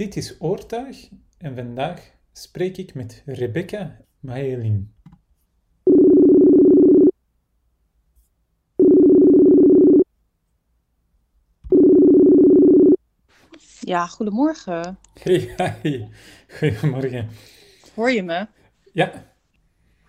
[0.00, 4.94] Dit is Oortuig en vandaag spreek ik met Rebecca Maelin.
[13.80, 14.98] Ja, goedemorgen.
[15.22, 16.08] Hey.
[16.58, 17.28] Goedemorgen.
[17.94, 18.46] Hoor je me?
[18.92, 19.32] Ja,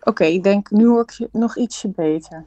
[0.01, 2.45] Oké, ik denk nu hoor ik je nog ietsje beter.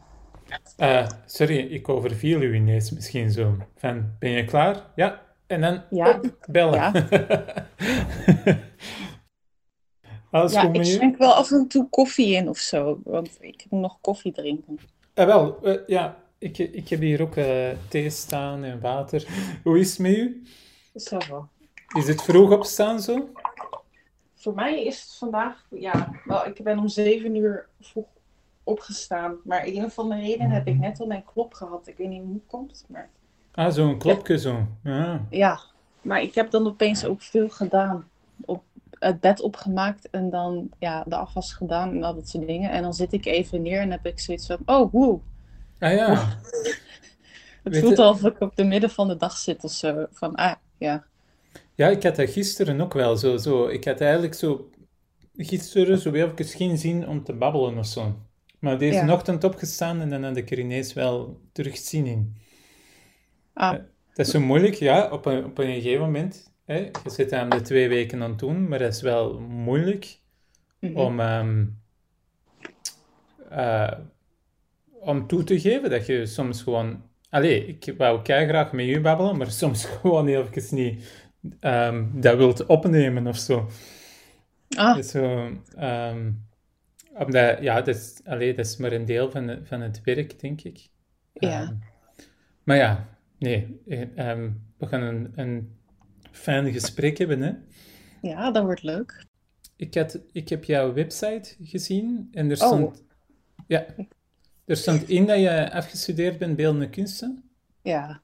[0.76, 3.56] eh, sorry, ik overviel u ineens misschien zo.
[3.76, 4.90] Van, ben je klaar?
[4.94, 5.22] Ja,
[5.54, 6.10] en dan Ja.
[6.10, 6.78] op, bellen.
[6.78, 6.92] Ja.
[10.30, 13.80] Alles Ja, ik schenk wel af en toe koffie in of zo, want ik moet
[13.80, 14.78] nog koffie drinken.
[15.14, 19.26] Ah, wel, eh, ja, ik, ik heb hier ook eh, thee staan en water.
[19.64, 20.42] Hoe is het met u?
[20.94, 21.48] Zo wel.
[21.96, 23.28] Is het vroeg opstaan zo?
[24.34, 28.06] Voor mij is het vandaag, ja, wel, ik ben om zeven uur vroeg
[28.64, 29.36] opgestaan.
[29.44, 31.86] Maar in een of andere reden heb ik net al mijn klop gehad.
[31.86, 33.10] Ik weet niet hoe het komt, maar
[33.54, 34.66] Ah, zo'n klopje zo.
[34.82, 35.26] Ja.
[35.30, 35.60] ja.
[36.02, 38.08] Maar ik heb dan opeens ook veel gedaan.
[38.44, 42.70] Op het bed opgemaakt en dan ja, de afwas gedaan en al dat soort dingen.
[42.70, 45.18] En dan zit ik even neer en heb ik zoiets van, oh, woe.
[45.78, 46.14] Ah ja.
[47.62, 50.06] Het Weet voelt alsof ik op de midden van de dag zit of zo.
[50.12, 51.04] Van, ah, ja.
[51.74, 53.36] Ja, ik had dat gisteren ook wel zo.
[53.36, 53.66] zo.
[53.66, 54.70] Ik had eigenlijk zo
[55.36, 58.16] gisteren zo even geen zin om te babbelen of zo.
[58.58, 59.12] Maar deze Ja.
[59.12, 62.36] ochtend opgestaan en dan had ik er ineens wel terug zin in.
[63.54, 63.72] Ah,
[64.14, 66.52] Dat is zo moeilijk, ja, op een, op een gegeven moment.
[66.64, 66.76] Hè.
[66.78, 70.18] Je zit aan de twee weken aan het doen, maar dat is wel moeilijk
[70.80, 70.96] mhm.
[70.96, 71.64] om, ehm,
[73.50, 73.92] eh,
[74.92, 77.02] om toe te geven dat je soms gewoon...
[77.30, 81.24] Allee, ik wou graag met je babbelen, maar soms gewoon even niet
[81.60, 83.68] ehm, dat wilt opnemen of zo.
[84.76, 86.32] ah, Dus Zo, ehm,
[87.14, 90.40] omdat, ja, dat is, allee, dat is maar een deel van, het- van het werk,
[90.40, 90.88] denk ik.
[91.32, 91.76] Ja.
[92.62, 93.08] Maar ja,
[93.44, 95.76] nee, eh, ehm, we gaan een, een
[96.30, 97.52] fijn gesprek hebben, hè.
[98.20, 99.26] ja, dat wordt leuk.
[99.76, 102.66] Ik, had, ik heb jouw website gezien en er Oh.
[102.66, 103.02] stond,
[103.66, 103.86] ja,
[104.64, 107.50] er stond in dat je afgestudeerd bent beeldende kunsten.
[107.82, 108.20] Ja.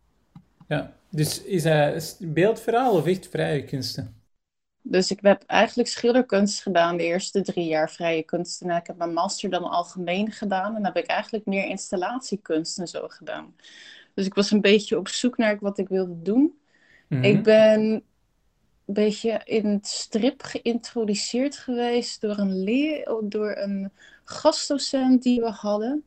[0.69, 4.15] Ja, dus is dat beeldverhaal of echt vrije kunsten?
[4.83, 8.63] Dus ik heb eigenlijk schilderkunst gedaan de eerste drie jaar vrije kunst.
[8.63, 10.67] En ik heb mijn master dan algemeen gedaan.
[10.67, 13.55] En dan heb ik eigenlijk meer installatiekunst en zo gedaan.
[14.15, 16.59] Dus ik was een beetje op zoek naar wat ik wilde doen.
[17.09, 17.25] Mhm.
[17.25, 18.03] Ik ben een
[18.87, 23.93] beetje in het strip geïntroduceerd geweest door een, leer, door een
[24.25, 26.05] gastdocent die we hadden.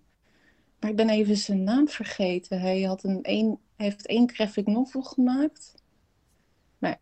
[0.80, 2.60] Maar ik ben even zijn naam vergeten.
[2.60, 5.74] Hij, had een, een, hij heeft één graphic novel gemaakt.
[6.78, 7.00] Maar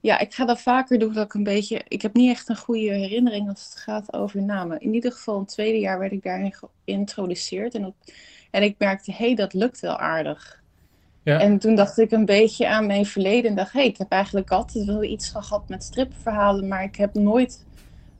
[0.00, 1.84] ja, ik ga dat vaker doen dat ik een beetje...
[1.88, 4.80] Ik heb niet echt een goede herinnering als het gaat over namen.
[4.80, 6.54] In ieder geval in het tweede jaar werd ik daarin
[6.84, 7.74] geïntroduceerd.
[7.74, 7.96] En, op,
[8.50, 10.62] en ik merkte, hé, hey, dat lukt wel aardig.
[11.22, 11.40] Ja.
[11.40, 14.10] En toen dacht ik een beetje aan mijn verleden en dacht, hé, hey, ik heb
[14.10, 17.64] eigenlijk altijd wel iets gehad met stripverhalen, maar ik heb nooit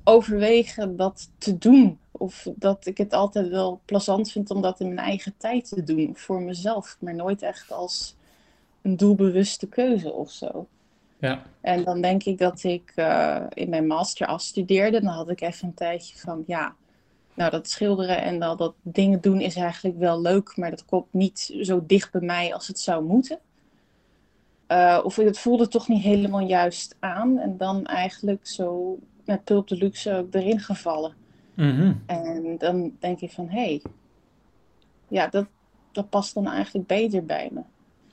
[0.05, 1.99] overwegen dat te doen.
[2.11, 5.83] Of dat ik het altijd wel plezant vind om dat in mijn eigen tijd te
[5.83, 8.17] doen, voor mezelf, maar nooit echt als
[8.83, 10.67] een doelbewuste keuze of zo.
[11.19, 15.01] Ja, En dan denk ik dat ik eh, in mijn master afstudeerde.
[15.01, 16.75] Dan had ik even een tijdje van, ja,
[17.37, 21.07] nou dat schilderen en dat, dat dingen doen is eigenlijk wel leuk, maar dat komt
[21.11, 23.39] niet zo dicht bij mij als het zou moeten.
[24.67, 27.39] Eh, of het voelde toch niet helemaal juist aan.
[27.39, 31.15] En dan eigenlijk zo met Pulp de Luxe ook erin gevallen.
[31.55, 31.93] Mhm.
[32.07, 33.83] En dan denk ik van, hé, hey,
[35.09, 35.47] ja, dat,
[35.93, 37.61] dat past dan eigenlijk beter bij me.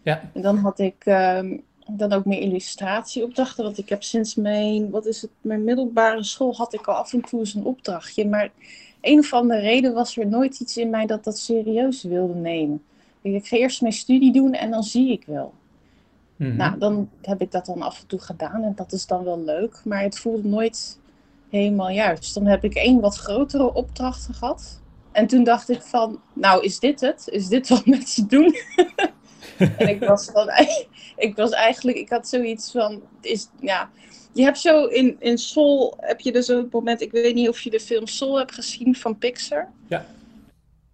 [0.02, 1.58] ja, En dan had ik ehm,
[1.88, 3.64] dan ook meer illustratieopdrachten.
[3.64, 7.14] Want ik heb sinds mijn, wat is het, mijn middelbare school had ik al af
[7.14, 8.28] en toe eens een opdrachtje.
[8.28, 8.52] Maar
[9.04, 12.84] een of andere reden was er nooit iets in mij dat dat serieus wilde nemen.
[13.22, 15.54] Ik ga eerst mijn studie doen en dan zie ik wel.
[16.36, 16.56] Mhm.
[16.56, 19.40] Nou, dan heb ik dat dan af en toe gedaan en dat is dan wel
[19.44, 19.82] leuk.
[19.86, 21.00] Maar het voelde nooit
[21.50, 22.34] helemaal juist.
[22.34, 24.82] Dan heb ik één wat grotere opdracht gehad.
[25.12, 27.28] En toen dacht ik van, nou is dit het?
[27.28, 28.56] Is dit wat mensen doen?
[29.58, 30.50] En ik was, dan,
[31.16, 33.90] ik was eigenlijk, ik had zoiets van, is, ja,
[34.34, 37.60] je hebt zo in, in Soul, heb je dus het moment, ik weet niet of
[37.60, 39.70] je de film Soul hebt gezien van Pixar.
[39.88, 40.06] Ja.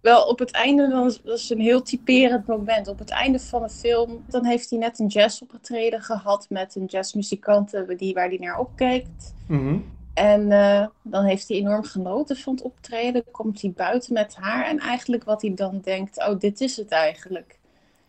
[0.00, 2.88] Wel, op het einde, dan, dat is een heel typerend moment.
[2.88, 6.84] Op het einde van de film, dan heeft hij net een jazzoptreden gehad met een
[6.84, 9.34] jazzmuzikant die, waar hij naar opkijkt.
[9.46, 9.78] Mhm.
[10.14, 13.24] En eh, dan heeft hij enorm genoten van het optreden.
[13.30, 14.66] Komt hij buiten met haar.
[14.66, 17.58] En eigenlijk wat hij dan denkt, oh, dit is het eigenlijk.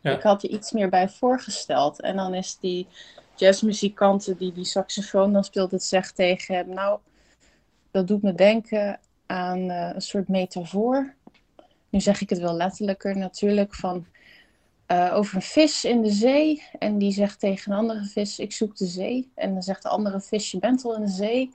[0.01, 0.11] Ja.
[0.11, 2.01] Ik had er iets meer bij voorgesteld.
[2.01, 2.87] En dan is die
[3.35, 6.99] jazzmuzikant die die saxofoon dan speelt, het zegt tegen hem, nou,
[7.91, 11.13] dat doet me denken aan eh, een soort metafoor.
[11.89, 14.05] Nu zeg ik het wel letterlijker natuurlijk, van
[14.85, 16.63] eh, over een vis in de zee.
[16.79, 19.31] En die zegt tegen een andere vis, ik zoek de zee.
[19.35, 21.51] En dan zegt de andere vis, je bent al in de zee.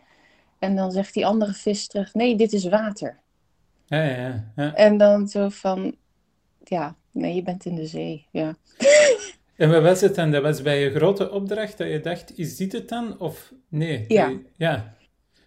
[0.59, 3.19] En dan zegt die andere vis terug, nee, dit is water.
[3.87, 4.75] Ja, ja, ja.
[4.75, 5.97] En dan zo van,
[6.65, 8.57] ja, nee, je bent in de zee, ja.
[9.57, 10.31] En wat was het dan?
[10.31, 13.19] Dat was bij je grote opdracht dat je dacht, is dit het dan?
[13.21, 14.05] Of nee?
[14.09, 14.33] Ja.
[14.57, 14.97] Ja.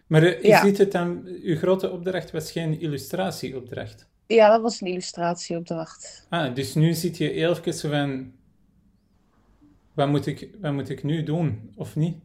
[0.08, 0.64] Maar eh, is Ja.
[0.64, 1.28] dit het dan?
[1.44, 4.08] Je grote opdracht was geen illustratieopdracht.
[4.28, 6.26] Ja, dat was een illustratieopdracht.
[6.30, 8.32] Ah, dus nu zit je even zo van,
[9.94, 11.72] wat moet ik, wat moet ik nu doen?
[11.76, 12.18] Of niet?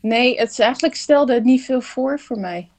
[0.00, 2.70] Nee, het eigenlijk stelde het niet veel voor voor mij.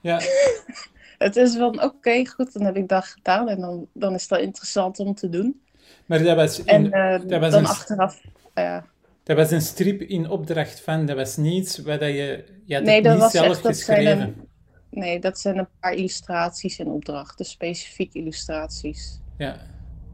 [0.00, 0.20] Ja,
[1.18, 3.48] Het is van, oké, goed, dan heb ik dat gedaan.
[3.48, 5.60] En dan, dan is dat interessant om te doen.
[6.06, 8.20] maar dat was, En eh, dat was dan een- achteraf,
[8.54, 8.84] ja.
[9.22, 12.84] dat was een strip in opdracht van, dat was niets wat dat je, je had
[12.84, 14.20] Nee, dat niet was zelf echt, geschreven.
[14.20, 14.48] een,
[14.90, 17.38] nee, dat zijn een paar illustraties in opdracht.
[17.38, 19.20] Dus specifieke illustraties.
[19.38, 19.60] Ja,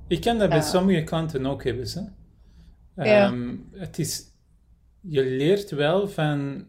[0.09, 0.65] ik kan dat bij Ja.
[0.65, 1.87] sommige klanten ook hebben.
[2.95, 3.05] Hè.
[3.05, 3.27] Ja.
[3.27, 4.23] Ehm, het is,
[5.01, 6.67] je leert wel van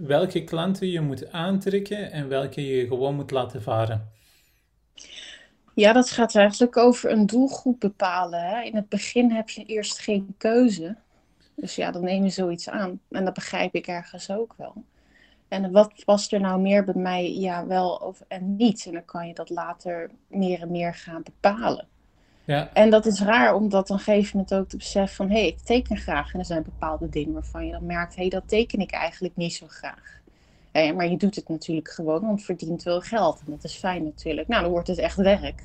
[0.00, 4.10] welke klanten je moet aantrekken en welke je gewoon moet laten varen.
[5.74, 8.40] Ja, dat gaat eigenlijk over een doelgroep bepalen.
[8.40, 8.62] Hè?
[8.62, 10.96] In het begin heb je eerst geen keuze.
[11.54, 13.00] Dus ja, dan neem je zoiets aan.
[13.10, 14.84] En dat begrijp ik ergens ook wel.
[15.48, 17.32] En wat past er nou meer bij mij?
[17.32, 18.86] Ja, wel of en niet.
[18.86, 21.88] En dan kan je dat later meer en meer gaan bepalen.
[22.50, 25.28] Ja, En dat is raar, omdat dan geef je het ook te beseffen van...
[25.28, 26.32] hé, hey, ik teken graag.
[26.32, 28.14] En er zijn bepaalde dingen waarvan je dan merkt...
[28.14, 30.18] hé, hey, dat teken ik eigenlijk niet zo graag.
[30.72, 33.40] Maar je doet het natuurlijk gewoon, want het verdient wel geld.
[33.46, 34.48] En dat is fijn natuurlijk.
[34.48, 35.62] Nou, dan wordt het echt werk.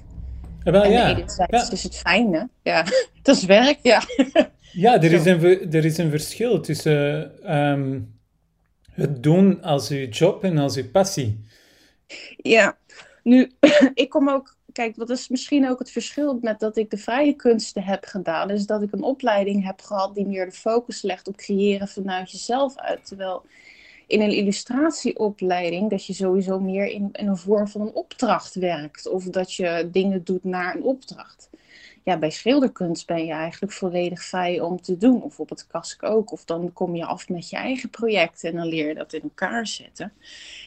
[0.63, 1.17] Eh, wel En ja.
[1.47, 1.71] Ja.
[1.71, 2.43] is het fijn, hè?
[2.61, 2.83] Ja,
[3.21, 4.01] dat is werk, ja.
[4.71, 7.99] Ja, er is een, er is een verschil tussen ehm,
[8.91, 11.39] het doen als je job en als je passie.
[12.37, 12.77] Ja,
[13.23, 13.51] nu,
[13.93, 14.54] ik kom ook...
[14.75, 18.49] Kijk, wat is misschien ook het verschil met dat ik de vrije kunsten heb gedaan...
[18.49, 22.31] is dat ik een opleiding heb gehad die meer de focus legt op creëren vanuit
[22.31, 23.05] jezelf uit.
[23.05, 23.43] Terwijl
[24.07, 29.07] in een illustratieopleiding dat je sowieso meer in, in een vorm van een opdracht werkt.
[29.07, 31.49] Of dat je dingen doet naar een opdracht.
[32.05, 35.21] Ja, bij schilderkunst ben je eigenlijk volledig vrij om te doen.
[35.21, 36.31] Of op het kask ook.
[36.31, 39.21] Of dan kom je af met je eigen project en dan leer je dat in
[39.21, 40.13] elkaar zetten.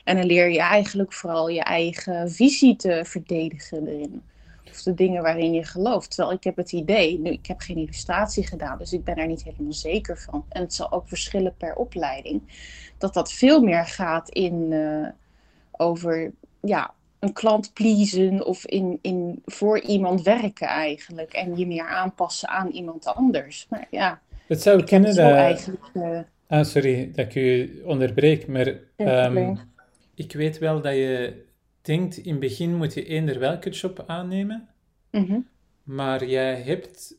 [0.04, 4.22] En dan leer je eigenlijk vooral je eigen visie te verdedigen erin.
[4.70, 6.10] Of de dingen waarin je gelooft.
[6.10, 9.26] Terwijl ik heb het idee, nu ik heb geen illustratie gedaan, dus ik ben er
[9.26, 10.44] niet helemaal zeker van.
[10.48, 12.42] En het zal ook verschillen per opleiding.
[12.98, 15.08] Dat dat veel meer gaat in eh,
[15.70, 21.32] over ja, een klant pleasen of in, in voor iemand werken eigenlijk.
[21.32, 23.66] En je meer aanpassen aan iemand anders.
[23.70, 25.32] Maar ja, Het zou kunnen dat...
[25.32, 25.84] eigenlijk.
[25.92, 29.54] eh, Ah, sorry dat ik u onderbreek, maar ehm,
[30.14, 31.44] ik weet wel dat je
[31.82, 34.68] denkt, in het begin moet je eender welke job aannemen.
[35.10, 35.38] Mhm.
[35.82, 37.14] Maar jij hebt,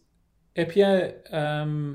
[0.54, 1.94] heb jij ehm,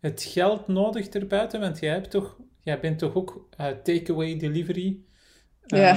[0.00, 1.60] het geld nodig erbuiten?
[1.60, 4.98] Want jij, hebt toch, jij bent toch ook eh, takeaway delivery?
[5.66, 5.96] Ja.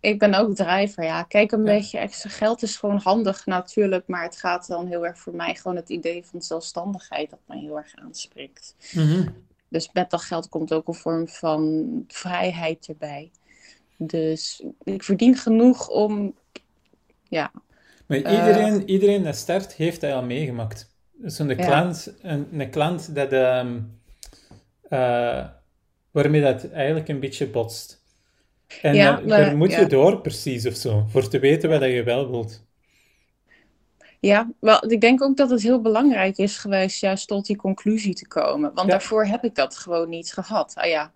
[0.00, 1.22] Ik ben ook drijver, ja.
[1.22, 1.64] Kijk, een Ja.
[1.64, 5.54] beetje extra geld is gewoon handig natuurlijk, maar het gaat dan heel erg voor mij
[5.54, 8.74] gewoon het idee van zelfstandigheid dat mij heel erg aanspreekt.
[8.94, 9.28] mhm.
[9.68, 13.30] Dus met dat geld komt ook een vorm van vrijheid erbij.
[13.96, 16.34] Dus ik verdien genoeg om,
[17.28, 17.50] ja,
[18.06, 18.32] Maar Eh.
[18.36, 20.94] iedereen, iedereen dat start, heeft dat al meegemaakt.
[21.22, 21.54] Zo'n Ja.
[21.54, 23.80] klant, een, een klant dat, ehm,
[24.88, 25.46] eh,
[26.10, 27.99] waarmee dat eigenlijk een beetje botst.
[28.82, 31.80] En Ja, dan- maar- daar moet je door precies of zo, voor te weten wat
[31.80, 32.64] dat je wel wilt.
[34.20, 38.14] Ja, wel, ik denk ook dat het heel belangrijk is geweest juist tot die conclusie
[38.14, 38.70] te komen.
[38.74, 38.92] Want Ja.
[38.92, 40.72] daarvoor heb ik dat gewoon niet gehad.
[40.74, 41.12] Ah ja,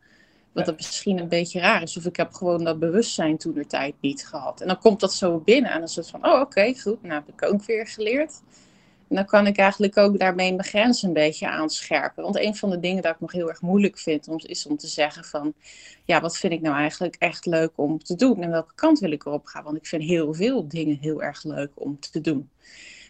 [0.52, 0.70] wat Ja.
[0.70, 1.96] dat misschien een beetje raar is.
[1.96, 4.61] Of ik heb gewoon dat bewustzijn toen de tijd niet gehad.
[4.61, 7.14] En dan komt dat zo binnen en dan is het van, oh oké, goed, nou
[7.14, 8.32] heb ik ook weer geleerd.
[9.14, 12.23] Dan kan ik eigenlijk ook daarmee mijn grens een beetje aanscherpen.
[12.23, 14.76] Want een van de dingen dat ik nog heel erg moeilijk vind, om, is om
[14.76, 15.54] te zeggen van,
[16.04, 18.42] ja, wat vind ik nou eigenlijk echt leuk om te doen?
[18.42, 19.64] En welke kant wil ik erop gaan?
[19.64, 22.50] Want ik vind heel veel dingen heel erg leuk om te doen.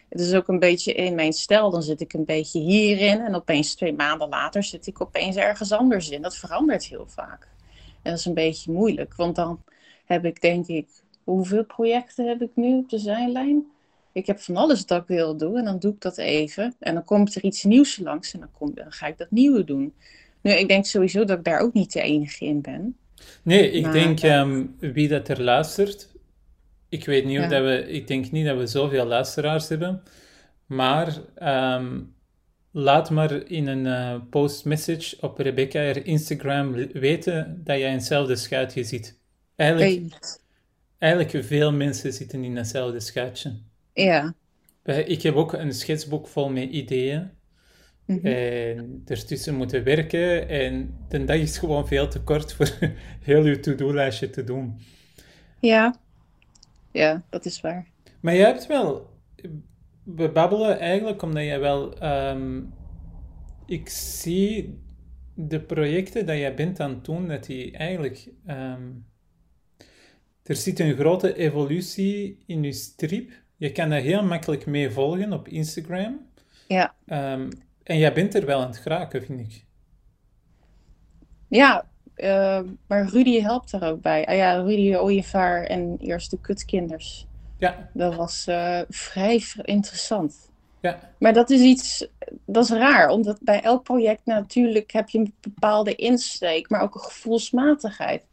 [0.09, 1.69] Het is ook een beetje in mijn stijl.
[1.69, 5.71] Dan zit ik een beetje hierin en opeens twee maanden later zit ik opeens ergens
[5.71, 6.21] anders in.
[6.21, 7.47] Dat verandert heel vaak.
[8.01, 9.63] En dat is een beetje moeilijk, want dan
[10.05, 10.87] heb ik denk ik,
[11.23, 13.65] hoeveel projecten heb ik nu op de zijlijn?
[14.15, 16.75] Ik heb van alles dat ik wil doen en dan doe ik dat even.
[16.79, 19.63] En dan komt er iets nieuws langs en dan, kom, dan ga ik dat nieuwe
[19.63, 19.93] doen.
[20.41, 22.97] Nu, ik denk sowieso dat ik daar ook niet de enige in ben.
[23.43, 24.41] Nee, ik Maar, denk ja.
[24.41, 26.09] ehm, wie dat er luistert.
[26.89, 30.03] Ik weet niet of dat we, ik denk niet dat we zoveel luisteraars hebben.
[30.65, 32.01] Maar ehm,
[32.71, 38.35] laat maar in een eh, post-message op Rebecca haar Instagram weten dat jij in hetzelfde
[38.35, 39.19] schuitje zit.
[39.55, 40.13] Eigenlijk,
[40.97, 43.53] eigenlijk veel mensen zitten in hetzelfde schuitje.
[43.95, 44.35] Ja.
[44.83, 47.31] Eh, Ik heb ook een schetsboek vol met ideeën.
[48.05, 48.25] Mhm.
[48.27, 50.49] En ertussen moeten werken.
[50.49, 52.77] En de dag is gewoon veel te kort voor
[53.29, 54.81] heel je to-do-lijstje te doen.
[55.59, 55.95] Ja.
[56.91, 57.87] ja, dat is waar.
[58.19, 59.13] Maar jij hebt wel...
[60.03, 61.97] We babbelen eigenlijk omdat jij wel...
[61.99, 62.61] ehm,
[63.65, 64.79] ik zie
[65.33, 68.31] de projecten dat jij bent aan het doen, dat die eigenlijk...
[68.45, 68.91] ehm,
[70.43, 73.31] er zit een grote evolutie in je strip.
[73.57, 76.19] Je kan daar heel makkelijk mee volgen op Instagram.
[76.67, 77.49] Ja, Ehm,
[77.83, 79.65] en jij bent er wel aan het geraken, vind ik.
[81.47, 81.85] ja
[82.15, 84.25] eh, maar Rudy helpt er ook bij.
[84.25, 87.27] Ah ja, Rudy Ooievaar en eerst de kutkinders.
[87.57, 90.51] Ja, Dat was eh, vrij interessant.
[90.81, 90.99] ja.
[91.19, 92.07] Maar dat is iets,
[92.45, 96.95] dat is raar, omdat bij elk project natuurlijk heb je een bepaalde insteek, maar ook
[96.95, 98.25] een gevoelsmatigheid.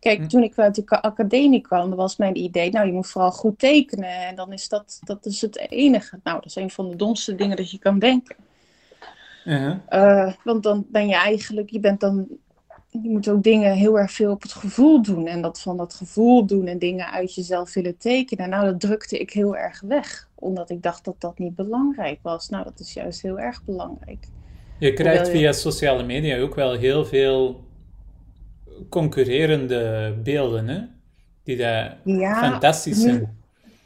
[0.00, 0.26] Kijk, Hm.
[0.26, 4.26] toen ik uit de academie kwam, was mijn idee, nou, je moet vooral goed tekenen
[4.26, 6.18] en dan is dat, dat is het enige.
[6.22, 8.36] Nou, dat is een van de domste dingen dat je kan denken.
[9.88, 12.26] Eh, want dan ben je eigenlijk, je bent dan,
[12.90, 15.26] je moet ook dingen heel erg veel op het gevoel doen.
[15.26, 18.48] En dat van dat gevoel doen en dingen uit jezelf willen tekenen.
[18.48, 20.28] Nou, dat drukte ik heel erg weg.
[20.34, 22.48] Omdat ik dacht dat dat niet belangrijk was.
[22.48, 24.26] Nou, dat is juist heel erg belangrijk.
[24.78, 27.60] Je krijgt via sociale media ook wel heel veel
[28.88, 30.80] concurrerende beelden, hè?
[31.42, 33.36] Die daar Ja, fantastisch nu- zijn.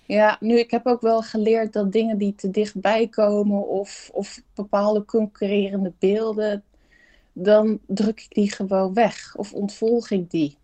[0.07, 4.41] Ja, nu ik heb ook wel geleerd dat dingen die te dichtbij komen of, of
[4.55, 6.63] bepaalde concurrerende beelden,
[7.33, 10.57] dan druk ik die gewoon weg of ontvolg ik die.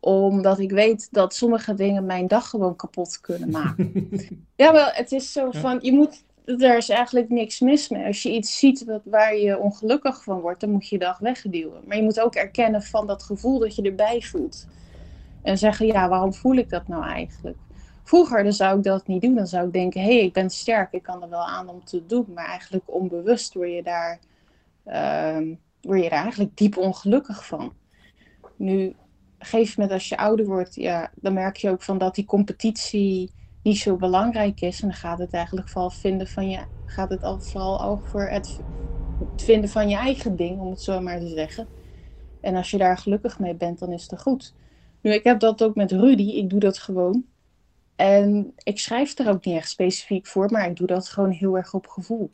[0.00, 4.08] Omdat ik weet dat sommige dingen mijn dag gewoon kapot kunnen maken.
[4.56, 6.24] ja, wel, het is zo van, je moet,
[6.58, 8.06] er is eigenlijk niks mis mee.
[8.06, 11.82] Als je iets ziet wat, waar je ongelukkig van wordt, dan moet je dag wegduwen.
[11.86, 14.66] Maar je moet ook erkennen van dat gevoel dat je erbij voelt.
[15.42, 17.56] En zeggen, ja, waarom voel ik dat nou eigenlijk?
[18.02, 19.34] Vroeger dan zou ik dat niet doen.
[19.34, 21.84] Dan zou ik denken, hé, hey, ik ben sterk, ik kan er wel aan om
[21.84, 22.26] te doen.
[22.34, 24.18] Maar eigenlijk onbewust word je daar,
[24.84, 27.72] ehm, word je eigenlijk diep ongelukkig van.
[28.56, 28.94] Nu,
[29.46, 33.30] gegeven moment als je ouder wordt, ja, dan merk je ook van dat die competitie
[33.62, 34.80] niet zo belangrijk is.
[34.80, 38.60] En dan gaat het eigenlijk vooral vinden van je, gaat het al vooral over het,
[39.32, 41.66] het vinden van je eigen ding, om het zo maar te zeggen.
[42.40, 44.54] En als je daar gelukkig mee bent, dan is het goed.
[45.00, 46.30] Nu, ik heb dat ook met Rudy.
[46.30, 47.24] Ik doe dat gewoon.
[47.96, 51.56] En ik schrijf er ook niet echt specifiek voor, maar ik doe dat gewoon heel
[51.56, 52.30] erg op gevoel.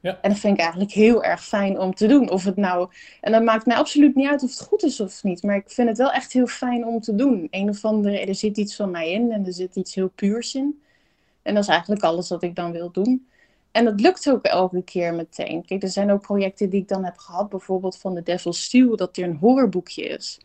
[0.00, 0.18] Ja.
[0.22, 2.30] En dat vind ik eigenlijk heel erg fijn om te doen.
[2.30, 2.90] Of het nou,
[3.20, 5.70] en dat maakt mij absoluut niet uit of het goed is of niet, maar ik
[5.70, 7.48] vind het wel echt heel fijn om te doen.
[7.50, 10.54] Een of andere, er zit iets van mij in en er zit iets heel puurs
[10.54, 10.82] in.
[11.42, 13.26] En dat is eigenlijk alles wat ik dan wil doen.
[13.70, 15.64] En dat lukt ook elke keer meteen.
[15.64, 18.96] Kijk, er zijn ook projecten die ik dan heb gehad, bijvoorbeeld van The Devil's Steal,
[18.96, 20.40] dat er een horrorboekje is.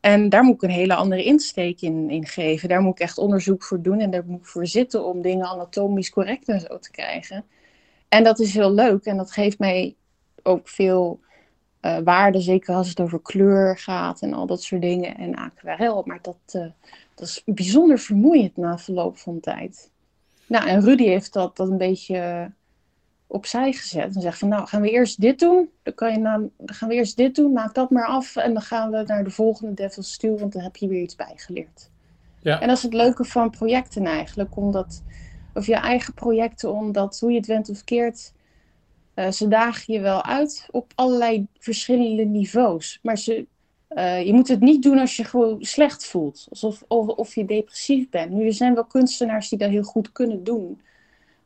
[0.00, 2.68] En daar moet ik een hele andere insteek in, in geven.
[2.68, 5.46] Daar moet ik echt onderzoek voor doen en daar moet ik voor zitten om dingen
[5.46, 7.44] anatomisch correct en zo te krijgen.
[8.12, 9.94] En dat is heel leuk en dat geeft mij
[10.42, 11.20] ook veel
[11.80, 16.02] eh, waarde, zeker als het over kleur gaat en al dat soort dingen en aquarel.
[16.06, 16.66] Maar dat, eh,
[17.14, 19.90] dat is bijzonder vermoeiend na verloop van tijd.
[20.46, 22.50] Nou, en Rudy heeft dat, dat een beetje
[23.26, 26.50] opzij gezet en zegt van nou gaan we eerst dit doen, dan, kan je dan
[26.66, 29.30] gaan we eerst dit doen, maak dat maar af en dan gaan we naar de
[29.30, 31.90] volgende Devil's Steal, want dan heb je weer iets bijgeleerd.
[32.40, 32.60] Ja.
[32.60, 35.02] En dat is het leuke van projecten eigenlijk, omdat,
[35.54, 38.32] of je eigen projecten, omdat hoe je het went of keert,
[39.14, 42.98] eh, ze dagen je wel uit op allerlei verschillende niveaus.
[43.02, 43.46] Maar ze,
[43.88, 47.44] eh, je moet het niet doen als je gewoon slecht voelt, alsof of, of je
[47.44, 48.30] depressief bent.
[48.30, 50.80] Nu, er zijn wel kunstenaars die dat heel goed kunnen doen.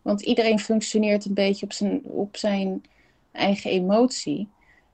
[0.03, 2.83] Want iedereen functioneert een beetje op zijn, op zijn
[3.33, 4.49] eigen emotie.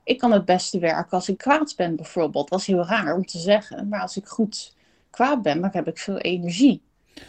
[0.04, 2.48] Ik kan het beste werken als ik kwaad ben, bijvoorbeeld.
[2.48, 3.88] Dat is heel raar om te zeggen.
[3.88, 4.74] Maar als ik goed
[5.10, 6.80] kwaad ben, dan heb ik veel energie.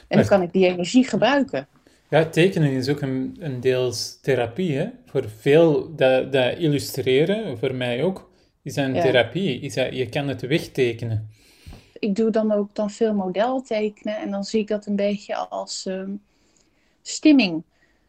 [0.07, 1.67] En dan kan ik die energie gebruiken.
[2.13, 4.87] Ja, tekenen is ook een, een deels therapie, hè.
[5.05, 8.29] Voor veel, dat, dat illustreren, voor mij ook,
[8.61, 9.01] is dat een Ja.
[9.01, 9.59] therapie.
[9.59, 11.29] Is dat, je kan het wegtekenen.
[11.99, 15.85] ik doe dan ook dan veel modeltekenen en dan zie ik dat een beetje als
[15.85, 16.11] ehm,
[17.01, 17.63] stimming.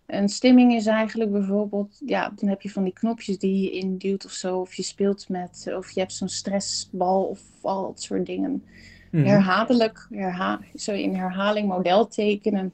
[0.06, 4.25] En stimming is eigenlijk bijvoorbeeld, ja, dan heb je van die knopjes die je induwt
[4.25, 8.26] of zo, of je speelt met, of je hebt zo'n stressbal of al dat soort
[8.26, 8.64] dingen.
[9.11, 9.25] Mhm.
[9.25, 12.73] Herhaaldelijk, herha zo in herhaling model tekenen,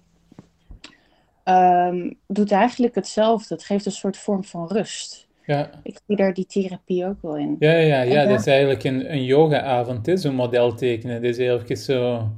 [1.44, 3.54] ehm, doet eigenlijk hetzelfde.
[3.54, 5.28] Het geeft een soort vorm van rust.
[5.46, 7.56] Ja, Ik zie daar die therapie ook wel in.
[7.58, 11.22] ja, ja, ja, En dat is eigenlijk een, een yoga-avond, zo'n model tekenen.
[11.22, 12.28] Dat is even zo...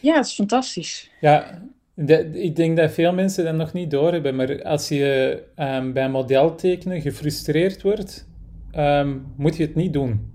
[0.00, 1.10] Ja, het is fantastisch.
[1.20, 1.62] Ja,
[1.94, 6.08] dat- ik denk dat veel mensen dat nog niet doorhebben, maar als je ehm, bij
[6.08, 8.28] modeltekenen gefrustreerd wordt,
[8.70, 10.32] ehm, moet je het niet doen.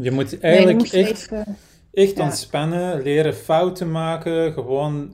[0.00, 1.56] Je moet Nee, je eigenlijk echt, even...
[1.92, 2.22] echt ja.
[2.24, 5.10] ontspannen, leren fouten maken, gewoon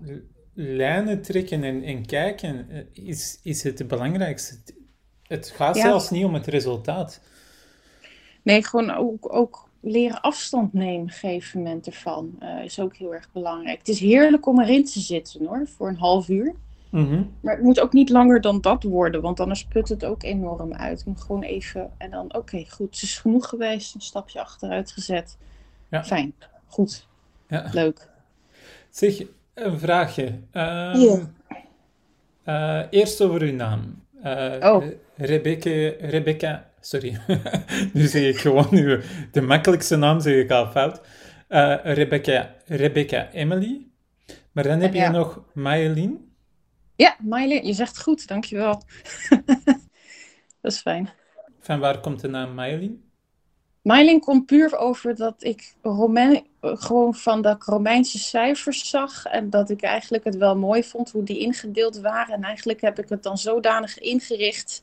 [0.54, 4.56] lijnen trekken en, en kijken eh, is, is het belangrijkste.
[5.23, 5.82] Het gaat Ja.
[5.82, 7.20] zelfs niet om het resultaat.
[8.42, 12.96] Nee, gewoon ook, ook leren afstand nemen op een gegeven moment ervan eh, is ook
[12.96, 13.78] heel erg belangrijk.
[13.78, 16.54] Het is heerlijk om erin te zitten hoor, voor een half uur.
[16.90, 17.23] Mhm.
[17.40, 20.73] Maar het moet ook niet langer dan dat worden, want anders put het ook enorm
[20.75, 21.04] uit.
[21.06, 25.37] Moet gewoon even en dan, oké, goed, het is genoeg geweest, een stapje achteruit gezet.
[25.90, 26.04] Ja.
[26.04, 26.34] Fijn,
[26.66, 27.06] goed,
[27.49, 27.68] Ja.
[27.73, 28.08] leuk.
[28.90, 29.23] Zeg,
[29.54, 30.38] een vraagje.
[30.52, 31.18] Ehm,
[32.44, 34.02] eh, eerst over uw naam.
[34.23, 34.84] Eh, Oh.
[34.84, 37.18] Re- Rebecca, Rebecca, sorry.
[37.92, 39.00] nu zeg ik gewoon nu,
[39.32, 41.00] de makkelijkste naam zeg ik al fout.
[41.49, 43.87] Eh, Rebecca, Rebecca Emily.
[44.52, 45.04] Maar dan heb Ja.
[45.04, 46.32] je nog Mayelin.
[46.96, 48.82] Ja, Miley, je zegt goed, dankjewel.
[50.61, 51.08] dat is fijn.
[51.61, 53.03] Van waar komt de naam Mayelin?
[53.84, 59.24] Myling komt puur over dat ik Romein, gewoon van dat ik Romeinse cijfers zag.
[59.24, 62.34] En dat ik eigenlijk het wel mooi vond hoe die ingedeeld waren.
[62.34, 64.82] En eigenlijk heb ik het dan zodanig ingericht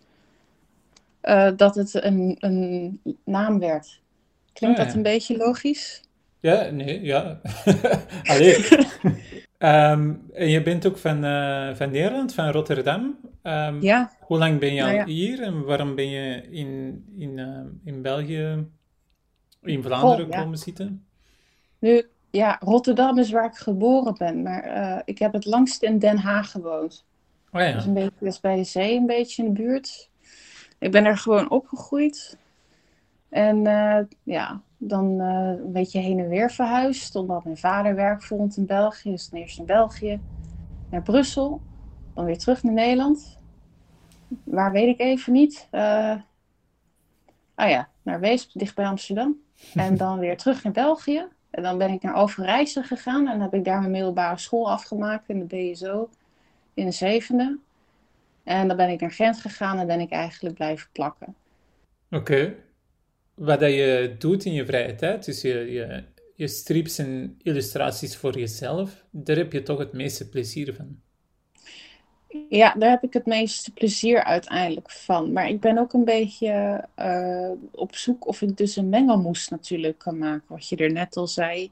[1.21, 3.99] eh, dat het een, een naam werd.
[4.53, 6.01] Klinkt Ah, dat een beetje logisch?
[6.39, 7.41] Ja, nee, ja.
[8.23, 8.65] Allee.
[9.57, 13.17] Ehm, en je bent ook van, eh, van Nederland, van Rotterdam.
[13.41, 15.05] Ehm, Ja, Hoe lang ben je al Nou ja.
[15.05, 18.65] hier en waarom ben je in, in, eh, in België,
[19.63, 20.41] in Vlaanderen Oh, ja.
[20.41, 21.05] komen zitten?
[21.79, 24.41] nu, ja, Rotterdam is waar ik geboren ben.
[24.41, 27.05] Maar eh, ik heb het langst in Den Haag gewoond.
[27.51, 30.09] Oh ja, een beetje, dat is bij de zee, een beetje in de buurt.
[30.79, 32.37] Ik ben er gewoon opgegroeid.
[33.29, 37.15] En eh, ja, dan eh, een beetje heen en weer verhuisd.
[37.15, 39.11] Omdat mijn vader werk vond in België.
[39.11, 40.19] Dus dan eerst in België,
[40.89, 41.61] naar Brussel.
[42.13, 43.39] Dan weer terug naar Nederland.
[44.43, 45.67] Waar weet ik even niet.
[45.71, 46.15] Eh
[47.55, 49.35] ah ja, naar Weesp, dicht bij Amsterdam.
[49.73, 51.25] En dan weer terug naar België.
[51.49, 53.27] En dan ben ik naar Overijssel gegaan.
[53.27, 56.09] En heb ik daar mijn middelbare school afgemaakt in de BSO
[56.73, 57.57] in de zevende.
[58.43, 61.35] En dan ben ik naar Gent gegaan en ben ik eigenlijk blijven plakken.
[62.11, 62.55] oké.
[63.33, 66.03] Wat dat je doet in je vrije tijd, dus je, je,
[66.35, 71.01] je strips en illustraties voor jezelf, daar heb je toch het meeste plezier van.
[72.49, 75.31] Ja, daar heb ik het meeste plezier uiteindelijk van.
[75.31, 79.97] Maar ik ben ook een beetje eh, op zoek of ik dus een mengelmoes natuurlijk
[79.97, 80.45] kan maken.
[80.47, 81.71] Wat je er net al zei.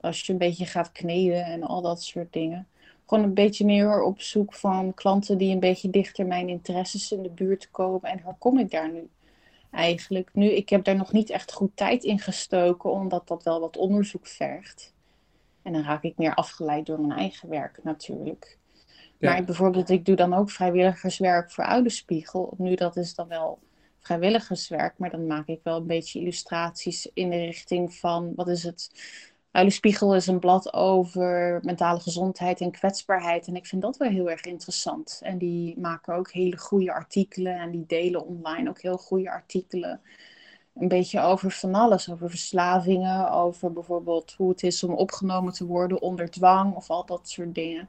[0.00, 2.66] Als je een beetje gaat kneden en al dat soort dingen.
[3.06, 7.22] Gewoon een beetje meer op zoek van klanten die een beetje dichter mijn interesses in
[7.22, 8.10] de buurt komen.
[8.10, 9.08] En hoe kom ik daar nu
[9.70, 10.30] eigenlijk?
[10.32, 13.76] Nu, ik heb daar nog niet echt goed tijd in gestoken, omdat dat wel wat
[13.76, 14.94] onderzoek vergt.
[15.62, 18.58] En dan raak ik meer afgeleid door mijn eigen werk natuurlijk.
[19.20, 22.54] Maar bijvoorbeeld, ik doe dan ook vrijwilligerswerk voor Oudespiegel.
[22.58, 23.58] Nu, dat is dan wel
[23.98, 28.62] vrijwilligerswerk, maar dan maak ik wel een beetje illustraties in de richting van, wat is
[28.62, 28.90] het?
[29.52, 33.46] Oudespiegel is een blad over mentale gezondheid en kwetsbaarheid.
[33.46, 35.20] En ik vind dat wel heel erg interessant.
[35.22, 40.00] En die maken ook hele goede artikelen en die delen online ook heel goede artikelen.
[40.74, 45.66] Een beetje over van alles, over verslavingen, over bijvoorbeeld hoe het is om opgenomen te
[45.66, 47.88] worden onder dwang of al dat soort dingen.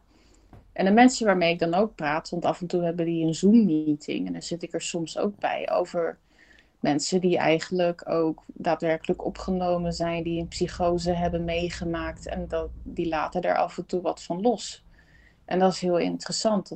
[0.73, 3.36] En de mensen waarmee ik dan ook praat, want af en toe hebben die een
[3.36, 6.17] Zoom-meeting en dan zit ik er soms ook bij over
[6.79, 13.07] mensen die eigenlijk ook daadwerkelijk opgenomen zijn, die een psychose hebben meegemaakt en dat, die
[13.07, 14.84] laten er af en toe wat van los.
[15.45, 16.75] En dat is heel interessant.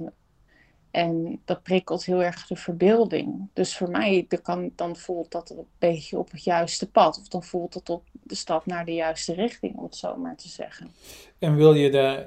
[0.92, 3.48] En, dat prikkelt heel erg de verbeelding.
[3.54, 7.20] Dus voor mij kan, dan voelt dat een beetje op het juiste pad.
[7.20, 10.36] Of dan voelt het op de stap naar de juiste richting, om het zo maar
[10.36, 10.92] te zeggen.
[11.40, 12.26] En wil je dat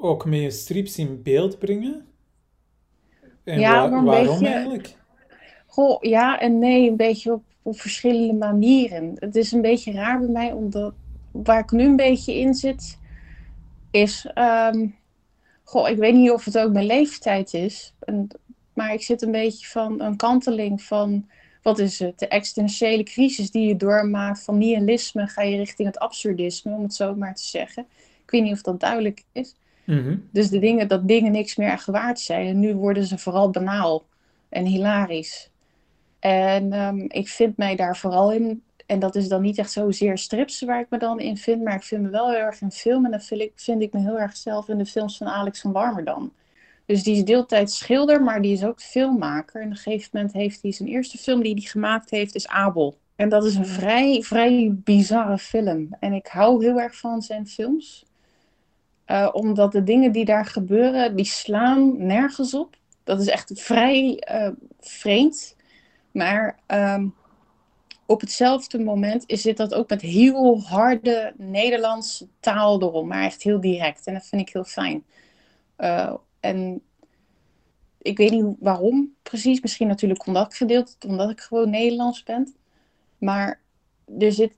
[0.00, 2.06] ook met je strips in beeld brengen?
[3.44, 4.96] En Ja, wa- waarom beetje- eigenlijk?
[5.66, 9.12] Goh, ja en nee, een beetje op, op verschillende manieren.
[9.18, 10.94] Het is een beetje raar bij mij, omdat
[11.30, 12.98] waar ik nu een beetje in zit,
[13.90, 14.26] is.
[14.34, 14.86] ehm,
[15.64, 18.28] goh, ik weet niet of het ook mijn leeftijd is, en,
[18.74, 21.28] maar ik zit een beetje van een kanteling van.
[21.62, 22.18] Wat is het?
[22.18, 24.42] De existentiële crisis die je doormaakt.
[24.42, 27.86] Van nihilisme ga je richting het absurdisme, om het zo maar te zeggen.
[28.24, 29.56] Ik weet niet of dat duidelijk is.
[29.88, 30.16] Mhm.
[30.30, 32.46] Dus de dingen, dat dingen niks meer echt waard zijn.
[32.46, 34.04] En nu worden ze vooral banaal
[34.48, 35.50] en hilarisch.
[36.18, 38.62] En ehm, ik vind mij daar vooral in.
[38.86, 41.62] En dat is dan niet echt zozeer strips waar ik me dan in vind.
[41.62, 43.04] Maar ik vind me wel heel erg in film.
[43.04, 45.60] En dan vind ik, vind ik me heel erg zelf in de films van Alex
[45.60, 46.32] van Warmerdam.
[46.86, 49.60] Dus die is deeltijd schilder, maar die is ook filmmaker.
[49.60, 52.48] En op een gegeven moment heeft hij zijn eerste film die hij gemaakt heeft, is
[52.48, 52.98] Abel.
[53.16, 55.88] En dat is een vrij, vrij bizarre film.
[56.00, 58.06] En ik hou heel erg van zijn films.
[59.10, 62.76] Uh, omdat de dingen die daar gebeuren, die slaan nergens op.
[63.04, 64.48] Dat is echt vrij uh,
[64.80, 65.56] vreemd.
[66.10, 67.14] Maar um,
[68.06, 73.08] op hetzelfde moment zit dat ook met heel harde Nederlandse taal erom.
[73.08, 74.06] Maar echt heel direct.
[74.06, 75.04] En dat vind ik heel fijn.
[75.78, 76.82] Uh, en
[77.98, 79.60] ik weet niet waarom precies.
[79.60, 82.54] Misschien natuurlijk omdat ik gedeeld, omdat ik gewoon Nederlands ben.
[83.18, 83.60] Maar
[84.18, 84.52] er, zit,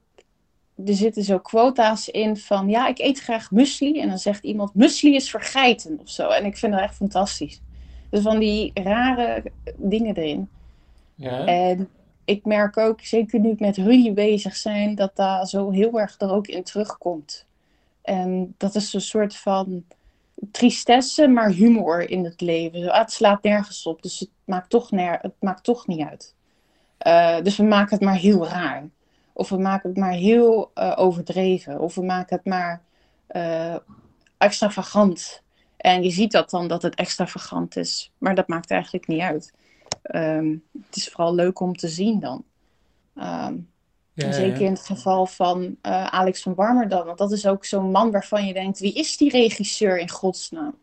[0.87, 4.01] er zitten zo quota's in van ja, ik eet graag muesli.
[4.01, 6.29] En dan zegt iemand, muesli is vergeten of zo.
[6.29, 7.61] En ik vind dat echt fantastisch.
[8.11, 9.43] Dus van die rare
[9.77, 10.49] dingen erin.
[11.15, 11.45] Ja.
[11.45, 11.89] En
[12.25, 16.15] ik merk ook, zeker nu ik met Rudy bezig zijn, dat daar zo heel erg
[16.19, 17.47] er ook in terugkomt.
[18.03, 19.85] En dat is een soort van
[20.51, 22.93] tristesse, maar humor in het leven.
[22.93, 26.35] Ah, het slaat nergens op, dus het maakt toch, ner het maakt toch niet uit.
[27.07, 28.89] Uh, dus we maken het maar heel raar.
[29.41, 31.81] Of we maken het maar heel uh, overdreven.
[31.81, 32.83] Of we maken het maar
[33.31, 33.77] uh,
[34.39, 35.43] extravagant.
[35.77, 38.13] En je ziet dat dan dat het extravagant is.
[38.19, 39.53] Maar dat maakt eigenlijk niet uit.
[40.13, 42.45] Um, het is vooral leuk om te zien dan.
[43.15, 43.69] Um,
[44.13, 47.07] ja, zeker in het geval van uh, Alex van Warmerdam.
[47.07, 50.75] Want dat is ook zo'n man waarvan je denkt: wie is die regisseur in godsnaam?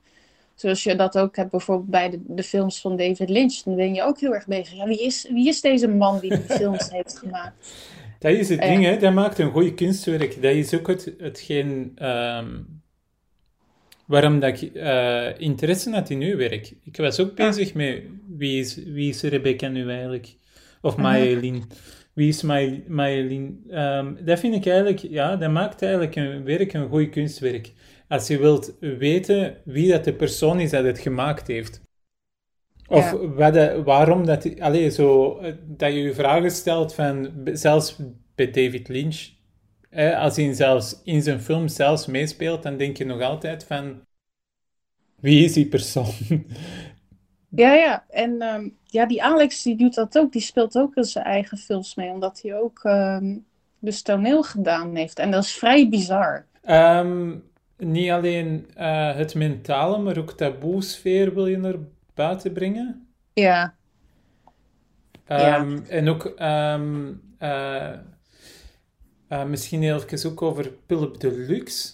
[0.55, 3.61] Zoals je dat ook hebt bijvoorbeeld bij de, de films van David Lynch.
[3.63, 4.73] Dan ben je ook heel erg bezig.
[4.77, 7.71] Ja, wie, is, wie is deze man die die films heeft gemaakt?
[8.19, 8.97] Dat is het ding, hè?
[8.97, 10.41] Dat maakt een goede kunstwerk.
[10.41, 12.81] Dat is ook het, hetgeen um,
[14.05, 16.73] waarom dat ik uh, interesse had in uw werk.
[16.83, 18.03] Ik was ook bezig met
[18.37, 20.35] wie is, wie is Rebecca nu eigenlijk?
[20.81, 21.39] Of Maya
[22.13, 22.41] Wie is
[22.87, 23.63] Marjolein?
[23.71, 27.71] Um, dat vind ik eigenlijk, ja, dat maakt eigenlijk een werk een goed kunstwerk.
[28.07, 31.81] Als je wilt weten wie dat de persoon is dat het gemaakt heeft.
[32.87, 33.11] Of
[33.83, 37.95] waarom dat, allez, zo, dat je je vragen stelt van, zelfs
[38.35, 39.29] bij David Lynch,
[40.15, 44.01] als hij zelfs in zijn film zelfs meespeelt, dan denk je nog altijd van,
[45.19, 46.13] wie is die persoon?
[47.49, 48.05] Ja, ja.
[48.09, 50.31] En um, ja, die Alex die doet dat ook.
[50.31, 52.09] Die speelt ook in zijn eigen films mee.
[52.09, 53.45] Omdat hij ook um,
[53.79, 55.19] dus toneel gedaan heeft.
[55.19, 56.45] En dat is vrij bizar.
[56.69, 57.43] Um,
[57.77, 61.75] niet alleen uh, het mentale, maar ook taboe-sfeer wil je naar
[62.17, 63.07] buiten brengen.
[63.33, 63.75] Ja.
[65.27, 65.65] ja.
[65.87, 67.93] En ook uh,
[69.29, 71.93] uh, misschien even ook over Philip Deluxe.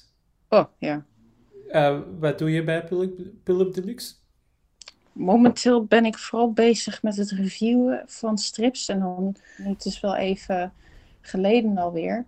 [0.50, 1.06] Oh, ja.
[1.72, 2.88] Uh, wat doe je bij
[3.44, 4.14] Philip Deluxe?
[5.14, 8.90] momenteel ben ik vooral bezig met het reviewen van strips.
[8.90, 10.74] En dan, het is wel even
[11.22, 12.26] geleden alweer.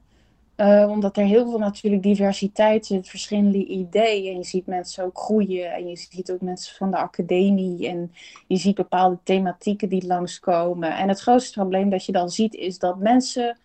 [0.58, 4.32] Uh, omdat er heel veel natuurlijk diversiteit zit, verschillende ideeën.
[4.32, 5.74] En je ziet mensen ook groeien.
[5.74, 7.88] En je ziet ook mensen van de academie.
[7.88, 8.14] En
[8.48, 10.96] je ziet bepaalde thematieken die langskomen.
[10.98, 13.58] En het grootste probleem dat je dan ziet is dat mensen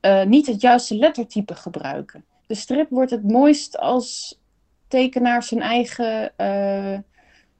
[0.00, 2.24] uh, niet het juiste lettertype gebruiken.
[2.46, 4.40] De strip wordt het mooist als
[4.88, 6.98] tekenaar zijn eigen uh,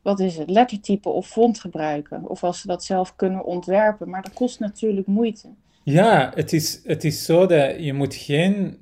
[0.03, 2.29] wat is het, lettertype of font gebruiken.
[2.29, 4.11] Of als ze dat zelf kunnen ontwerpen.
[4.11, 5.49] Maar dat kost natuurlijk moeite.
[5.93, 8.79] Ja, het is, het is zo dat je moet geen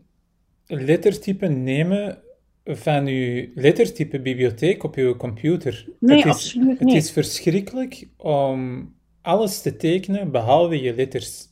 [0.66, 2.18] lettertype nemen
[2.64, 5.88] van je lettertype bibliotheek op je computer.
[6.00, 6.92] Nee, het is, absoluut niet.
[6.92, 11.48] Het is verschrikkelijk om alles te tekenen behalve je letters.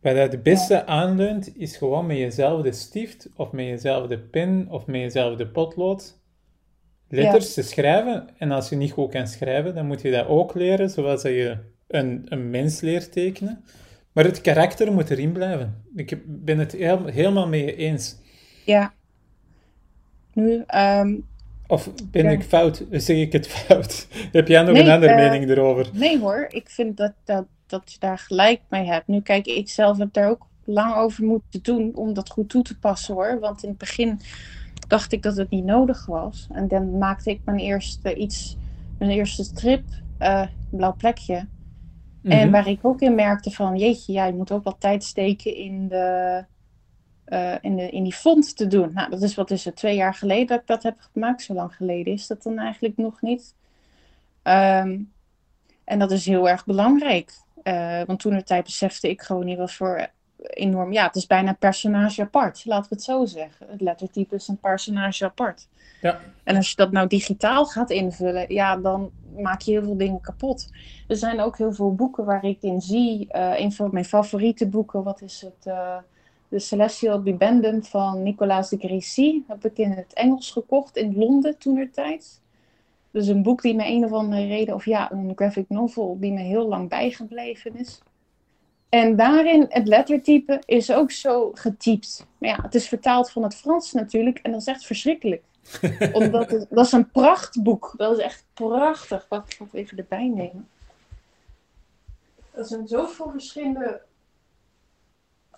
[0.00, 0.84] Wat dat het beste ja.
[0.84, 6.20] aanleunt, is gewoon met jezelfde stift, of met jezelfde pen, of met jezelfde potlood
[7.08, 8.28] letters te schrijven.
[8.38, 11.32] En als je niet goed kan schrijven, dan moet je dat ook leren, zoals dat
[11.32, 11.56] je
[11.88, 13.64] een, een mens leert tekenen.
[14.18, 15.82] Maar het karakter moet erin blijven.
[15.94, 18.16] Ik ben het heel, helemaal mee eens.
[18.64, 18.92] Ja.
[20.32, 21.26] Nu, um,
[21.66, 22.84] of ben ik fout?
[22.90, 24.06] Zeg ik het fout?
[24.32, 25.90] Heb jij nog een andere uh, mening erover?
[25.92, 29.06] Nee hoor, ik vind dat, dat, dat je daar gelijk mee hebt.
[29.06, 32.62] Nu kijk, ik zelf heb daar ook lang over moeten doen om dat goed toe
[32.62, 33.38] te passen hoor.
[33.40, 34.20] Want in het begin
[34.88, 36.46] dacht ik dat het niet nodig was.
[36.52, 38.56] En dan maakte ik mijn eerste iets,
[38.98, 39.82] mijn eerste strip,
[40.20, 41.46] uh, Blauw Plekje.
[42.22, 42.50] En mhm.
[42.50, 46.44] waar ik ook in merkte van, jeetje, jij moet ook wat tijd steken in, de,
[47.28, 48.90] uh, in, de, in die font te doen.
[48.92, 51.42] Nou, dat is wat is het, twee jaar geleden dat ik dat heb gemaakt.
[51.42, 53.54] Zo lang geleden is dat dan eigenlijk nog niet.
[54.42, 55.12] Um,
[55.84, 57.32] en dat is heel erg belangrijk.
[57.62, 60.92] Uh, want toen de tijd besefte ik gewoon niet wat voor enorm.
[60.92, 63.66] Ja, het is bijna een personage apart, laten we het zo zeggen.
[63.70, 65.68] Het lettertype is een personage apart.
[66.00, 66.20] Ja.
[66.44, 70.20] En als je dat nou digitaal gaat invullen, ja, dan maak je heel veel dingen
[70.20, 70.70] kapot.
[71.08, 73.28] Er zijn ook heel veel boeken waar ik in zie.
[73.32, 75.66] Uh, een van mijn favoriete boeken, wat is het?
[75.66, 75.96] Uh,
[76.48, 79.42] de Celestial Bibendum van Nicolas de Grécy.
[79.48, 82.40] Heb ik in het Engels gekocht in Londen toen er tijd.
[83.10, 86.32] Dus een boek die me een of andere reden, of ja, een graphic novel die
[86.32, 88.02] me heel lang bijgebleven is.
[88.88, 92.26] En daarin, het lettertype is ook zo getypt.
[92.38, 94.38] Maar ja, het is vertaald van het Frans natuurlijk.
[94.38, 95.42] En dat is echt verschrikkelijk.
[96.12, 97.94] Omdat het, dat is een prachtboek.
[97.96, 99.26] Dat is echt prachtig.
[99.28, 100.68] Wacht, ik ga even erbij nemen.
[102.50, 104.00] Er zijn zoveel verschillende...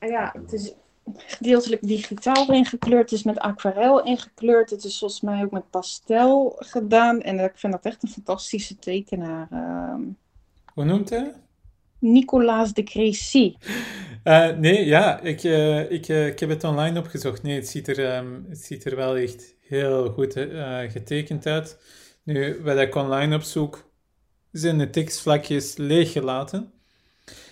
[0.01, 0.73] Ja, het is...
[1.15, 3.11] gedeeltelijk digitaal ingekleurd.
[3.11, 4.71] Het is met aquarel ingekleurd.
[4.71, 7.21] Het is volgens mij ook met pastel gedaan.
[7.21, 9.49] En ik vind dat echt een fantastische tekenaar.
[9.51, 10.03] Ehm.
[10.75, 11.35] Hoe noemt hij?
[12.01, 13.55] Nicolaas de Crécy.
[14.25, 17.43] Uh, nee, ja, ik, uh, ik, uh, ik heb het online opgezocht.
[17.43, 20.33] Nee, het ziet er, um, het ziet er wel echt heel goed
[20.89, 21.79] getekend uit.
[22.25, 23.91] Nu, wat ik online opzoek,
[24.53, 26.73] zijn de tekstvlakjes leeggelaten.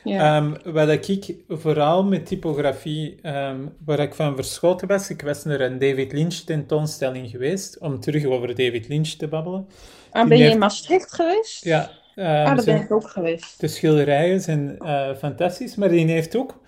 [0.05, 0.37] Ja.
[0.37, 5.61] Um, wat ik vooral met typografie, um, waar ik van verschoten was, ik was naar
[5.61, 9.69] een David Lynch tentoonstelling geweest, om terug over David Lynch te babbelen.
[10.11, 11.65] Ah, ben je in Maastricht geweest?
[11.65, 11.91] Ja.
[12.19, 13.61] Ah, daar ben ik ook geweest.
[13.61, 16.61] De schilderijen zijn uh, fantastisch, maar die heeft ook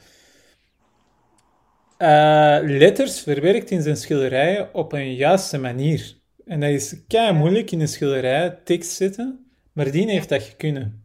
[1.99, 6.17] uh, letters verwerkt in zijn schilderijen op een juiste manier.
[6.47, 11.05] En dat is kei moeilijk in een schilderij tekst zetten, maar die heeft dat kunnen.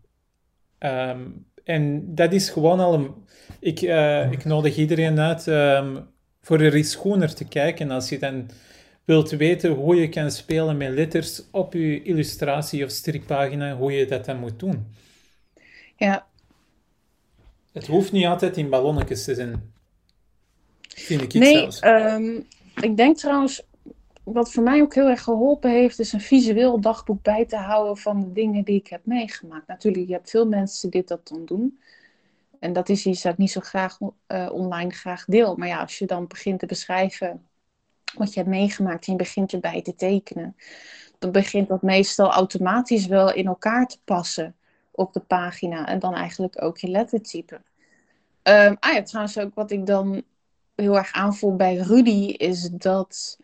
[0.80, 3.14] Um, en dat is gewoon al een...
[3.60, 3.82] Ik,
[4.32, 6.08] ik nodig iedereen uit um,
[6.42, 7.92] voor er eens schoner te kijken.
[7.92, 8.50] Als je dan
[9.06, 14.06] wilt weten hoe je kan spelen met letters op je illustratie of strippagina, hoe je
[14.06, 14.86] dat dan moet doen.
[15.98, 16.28] Ja.
[17.72, 19.74] Het hoeft niet altijd in ballonnetjes te zijn.
[20.88, 21.84] Vind ik nee, zelfs.
[21.84, 22.48] Um,
[22.82, 23.64] ik denk trouwens,
[24.24, 27.98] wat voor mij ook heel erg geholpen heeft, is een visueel dagboek bij te houden
[27.98, 29.68] van de dingen die ik heb meegemaakt.
[29.68, 31.80] Natuurlijk, je hebt veel mensen die dat dan doen.
[32.60, 35.56] En dat is iets dat ik niet zo graag uh, online graag deel.
[35.56, 37.46] Maar ja, als je dan begint te beschrijven
[38.18, 40.56] wat je hebt meegemaakt en je begint erbij te tekenen,
[41.20, 44.56] dan begint dat meestal automatisch wel in elkaar te passen
[44.92, 45.88] op de pagina.
[45.88, 47.62] En dan eigenlijk ook je lettertype.
[48.44, 50.24] Um, ah ja, trouwens ook wat ik dan
[50.76, 53.38] heel erg aanvoel bij Rudy is dat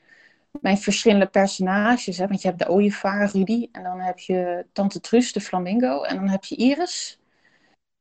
[0.61, 2.17] mijn verschillende personages.
[2.17, 2.27] Hè?
[2.27, 3.67] Want je hebt de ooievaar, Rudy.
[3.71, 6.01] En dan heb je Tante Trus, de flamingo.
[6.01, 7.19] En dan heb je Iris.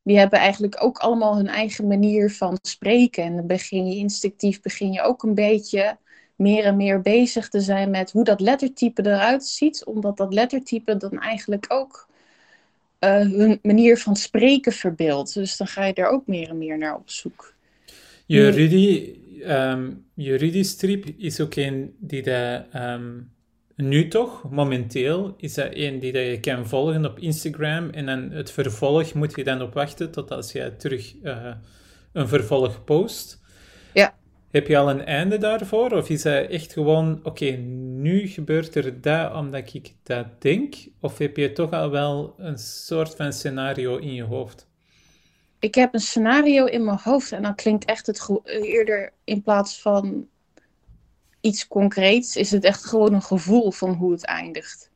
[0.03, 3.25] Die hebben eigenlijk ook allemaal hun eigen manier van spreken.
[3.25, 5.99] En dan begin je instinctief begin je ook een beetje
[6.41, 9.85] meer en meer bezig te zijn met hoe dat lettertype eruit ziet.
[9.85, 12.09] Omdat dat lettertype dan eigenlijk ook
[13.01, 15.35] uh, hun manier van spreken verbeeldt.
[15.35, 17.55] Dus dan ga je er ook meer en meer naar op zoek.
[18.27, 19.15] Je Rudy,
[19.47, 23.31] um, Rudy-strip is ook een die dat, um,
[23.77, 27.91] nu toch, momenteel, is dat een die dat je kan volgen op Instagram.
[27.91, 31.55] En dan het vervolg moet je dan op wachten tot als je terug uh,
[32.13, 33.41] een vervolg post.
[33.93, 34.15] Ja.
[34.51, 35.93] Heb je al een einde daarvoor?
[35.93, 40.75] Of is dat echt gewoon, oké, okay, nu gebeurt er dat omdat ik dat denk?
[41.01, 44.69] Of heb je toch al wel een soort van scenario in je hoofd?
[45.61, 49.81] ik heb een scenario in mijn hoofd en dan klinkt echt het eerder in plaats
[49.81, 50.27] van
[51.41, 54.91] iets concreets, is het echt gewoon een gevoel van hoe het eindigt.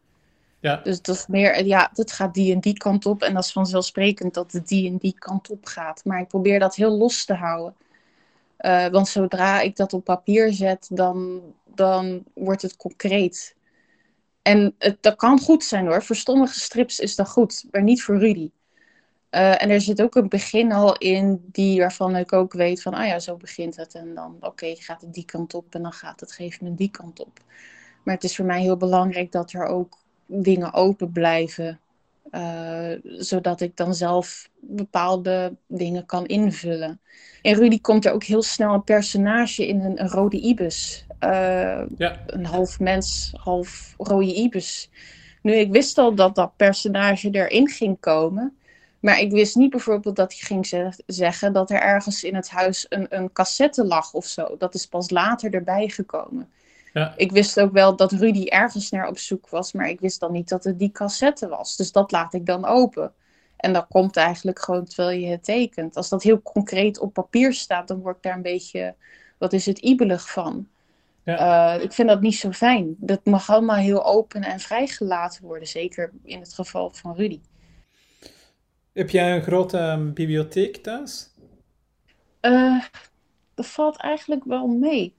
[0.61, 0.77] Ja.
[0.77, 3.53] Dus dat is meer, ja, dat gaat die en die kant op en dat is
[3.53, 6.05] vanzelfsprekend dat het die en die kant op gaat.
[6.05, 7.75] Maar ik probeer dat heel los te houden.
[8.65, 11.41] Uh, want zodra ik dat op papier zet, dan,
[11.75, 13.57] dan wordt het concreet.
[14.43, 16.03] En het, dat kan goed zijn hoor.
[16.03, 18.51] Voor sommige strips is dat goed, maar niet voor Rudy.
[19.31, 22.95] Uh, en er zit ook een begin al in die waarvan ik ook weet van,
[22.95, 23.95] ah ja, zo begint het.
[23.95, 26.91] En dan, oké, gaat het die kant op en dan gaat het gegeven moment die
[26.91, 27.41] kant op.
[28.05, 31.81] Maar het is voor mij heel belangrijk dat er ook dingen open blijven.
[32.31, 37.01] Uh, zodat ik dan zelf bepaalde dingen kan invullen.
[37.43, 41.07] In Rudy komt er ook heel snel een personage in, een, een rode ibis.
[41.21, 42.21] Uh, ja.
[42.27, 44.91] Een half mens, half rode ibis.
[45.43, 48.57] Nu, ik wist al dat dat personage erin ging komen.
[49.01, 52.87] Maar ik wist niet bijvoorbeeld dat hij ging zeggen dat er ergens in het huis
[52.89, 54.57] een, een cassette lag of zo.
[54.59, 56.51] Dat is pas later erbij gekomen.
[56.95, 57.15] Ja.
[57.17, 60.33] Ik wist ook wel dat Rudy ergens naar op zoek was, maar ik wist dan
[60.33, 61.77] niet dat het die cassette was.
[61.77, 63.13] Dus dat laat ik dan open.
[63.57, 65.97] En dat komt eigenlijk gewoon terwijl je het tekent.
[65.97, 68.95] Als dat heel concreet op papier staat, dan word ik daar een beetje,
[69.39, 70.69] wat is het, ibelig van.
[71.25, 71.77] Ja.
[71.77, 72.95] Uh, ik vind dat niet zo fijn.
[72.99, 77.41] Dat mag allemaal heel open en vrijgelaten worden, zeker in het geval van Rudy.
[78.93, 81.31] Heb jij een grote um, bibliotheek thuis?
[82.41, 82.85] Uh,
[83.55, 85.15] dat valt eigenlijk wel mee.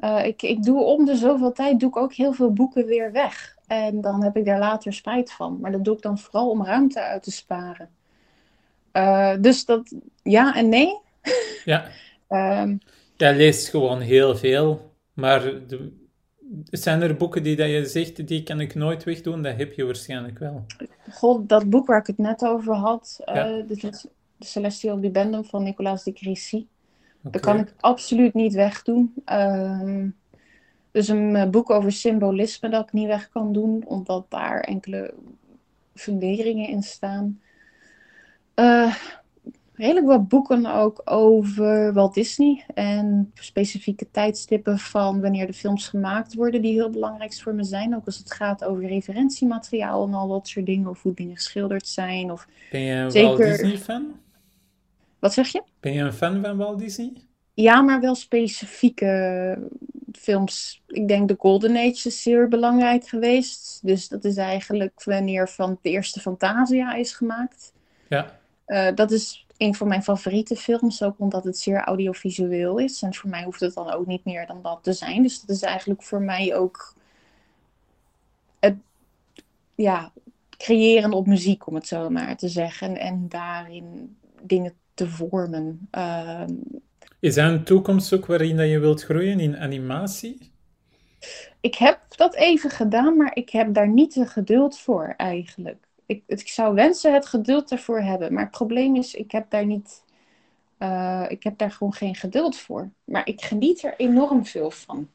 [0.00, 3.12] Uh, ik, ik doe om de zoveel tijd doe ik ook heel veel boeken weer
[3.12, 3.56] weg.
[3.66, 5.58] En dan heb ik daar later spijt van.
[5.60, 7.88] Maar dat doe ik dan vooral om ruimte uit te sparen.
[8.92, 11.00] Uh, dus dat ja en nee.
[11.64, 11.86] Ja.
[12.28, 12.78] um,
[13.16, 14.90] Jij leest gewoon heel veel.
[15.12, 15.92] Maar de,
[16.70, 19.42] zijn er boeken die dat je zegt, die kan ik nooit wegdoen?
[19.42, 20.64] Dat heb je waarschijnlijk wel.
[21.10, 23.50] God, dat boek waar ik het net over had, ja.
[23.50, 26.66] uh, de, de Celestial Bibendum van Nicolaas de Crécy.
[27.24, 27.32] Okay.
[27.32, 29.14] Dat kan ik absoluut niet wegdoen.
[29.26, 30.04] Uh,
[30.90, 35.14] dus een uh, boek over symbolisme dat ik niet weg kan doen, omdat daar enkele
[35.94, 37.40] funderingen in staan.
[38.54, 38.94] Uh,
[39.74, 42.64] redelijk wat boeken ook over Walt Disney.
[42.74, 47.94] En specifieke tijdstippen van wanneer de films gemaakt worden, die heel belangrijk voor me zijn.
[47.94, 50.88] Ook als het gaat over referentiemateriaal en al dat soort dingen.
[50.88, 52.32] Of hoe dingen geschilderd zijn.
[52.32, 53.28] Of Ben je een Zeker.
[53.28, 54.12] Walt Disney-fan?
[55.22, 55.62] Wat zeg je?
[55.80, 57.12] Ben je een fan van Walt Disney?
[57.54, 59.58] Ja, maar wel specifieke
[60.12, 60.82] films.
[60.86, 63.80] Ik denk de Golden Age is zeer belangrijk geweest.
[63.82, 67.72] Dus dat is eigenlijk wanneer van de eerste Fantasia is gemaakt.
[68.08, 68.38] Ja.
[68.64, 73.02] Eh, dat is een van mijn favoriete films, ook omdat het zeer audiovisueel is.
[73.02, 75.22] En voor mij hoeft het dan ook niet meer dan dat te zijn.
[75.22, 76.94] Dus dat is eigenlijk voor mij ook
[78.60, 78.76] het
[79.74, 80.12] ja,
[80.50, 82.88] creëren op muziek, om het zo maar te zeggen.
[82.88, 85.88] En, en daarin dingen te vormen.
[85.90, 86.54] Ehm,
[87.20, 90.52] Is dat een toekomst ook waarin dat je wilt groeien in animatie?
[91.60, 95.88] ik heb dat even gedaan, maar ik heb daar niet de geduld voor eigenlijk.
[96.06, 99.66] Ik, ik zou wensen het geduld ervoor hebben, maar het probleem is, ik heb daar
[99.66, 100.04] niet,
[100.78, 102.90] eh, ik heb daar gewoon geen geduld voor.
[103.04, 105.08] Maar ik geniet er enorm veel van.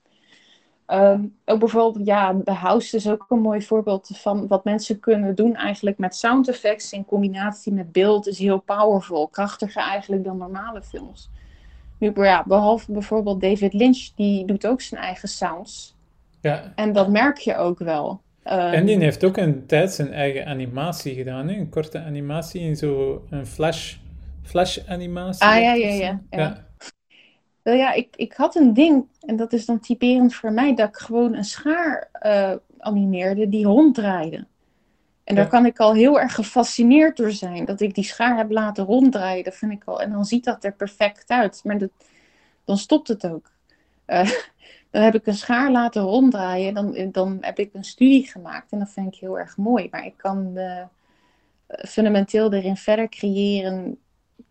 [0.87, 5.35] Ehm, ook bijvoorbeeld, ja, The House is ook een mooi voorbeeld van wat mensen kunnen
[5.35, 10.37] doen eigenlijk met sound effects in combinatie met beeld is heel powerful, krachtiger eigenlijk dan
[10.37, 11.29] normale films.
[11.97, 15.95] Nu, ja, behalve bijvoorbeeld David Lynch, die doet ook zijn eigen sounds.
[16.41, 16.73] Ja.
[16.75, 18.21] En dat merk je ook wel.
[18.43, 21.55] Ehm, En die heeft ook een tijd zijn eigen animatie gedaan, hè?
[21.55, 23.95] Een korte animatie in zo een flash,
[24.43, 25.45] flash animatie.
[25.45, 26.19] Ah, ja, ja, ja, ja.
[26.29, 26.66] Ja.
[27.67, 30.87] Wel ja, ik, ik had een ding, en dat is dan typerend voor mij, dat
[30.89, 34.45] ik gewoon een schaar eh, animeerde die ronddraaide.
[35.23, 35.49] En daar Ja.
[35.49, 37.65] kan ik al heel erg gefascineerd door zijn.
[37.65, 40.01] Dat ik die schaar heb laten ronddraaien, dat vind ik al.
[40.01, 41.61] En dan ziet dat er perfect uit.
[41.63, 41.89] Maar dat,
[42.65, 43.51] dan stopt het ook.
[44.05, 44.29] Eh,
[44.91, 46.73] dan heb ik een schaar laten ronddraaien.
[46.73, 48.71] Dan, dan heb ik een studie gemaakt.
[48.71, 49.87] En dat vind ik heel erg mooi.
[49.91, 50.85] Maar ik kan eh,
[51.67, 53.97] fundamenteel erin verder creëren,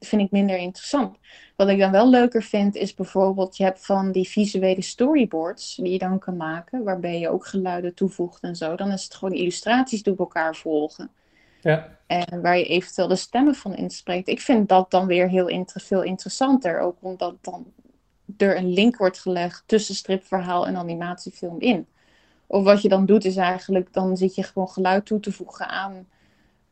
[0.07, 1.19] vind ik minder interessant.
[1.57, 5.93] Wat ik dan wel leuker vind, is bijvoorbeeld, je hebt van die visuele storyboards die
[5.93, 8.77] je dan kan maken, waarbij je ook geluiden toevoegt en zo.
[8.77, 11.11] Dan is het gewoon illustraties door elkaar volgen.
[11.61, 11.99] Ja.
[12.07, 14.29] En waar je eventueel de stemmen van inspreekt.
[14.29, 16.81] Ik vind dat dan weer heel inter veel interessanter.
[16.81, 17.73] Ook omdat dan
[18.37, 21.87] er een link wordt gelegd tussen stripverhaal en animatiefilm in.
[22.47, 25.69] Of wat je dan doet is eigenlijk, dan zit je gewoon geluid toe te voegen
[25.69, 26.07] aan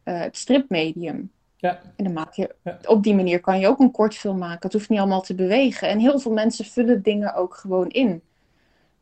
[0.03, 1.31] eh, het stripmedium.
[1.65, 1.81] Ja.
[1.97, 2.79] En dan maak je, Ja.
[2.87, 4.59] op die manier kan je ook een kortfilm maken.
[4.61, 5.89] Het hoeft niet allemaal te bewegen.
[5.89, 8.23] En heel veel mensen vullen dingen ook gewoon in.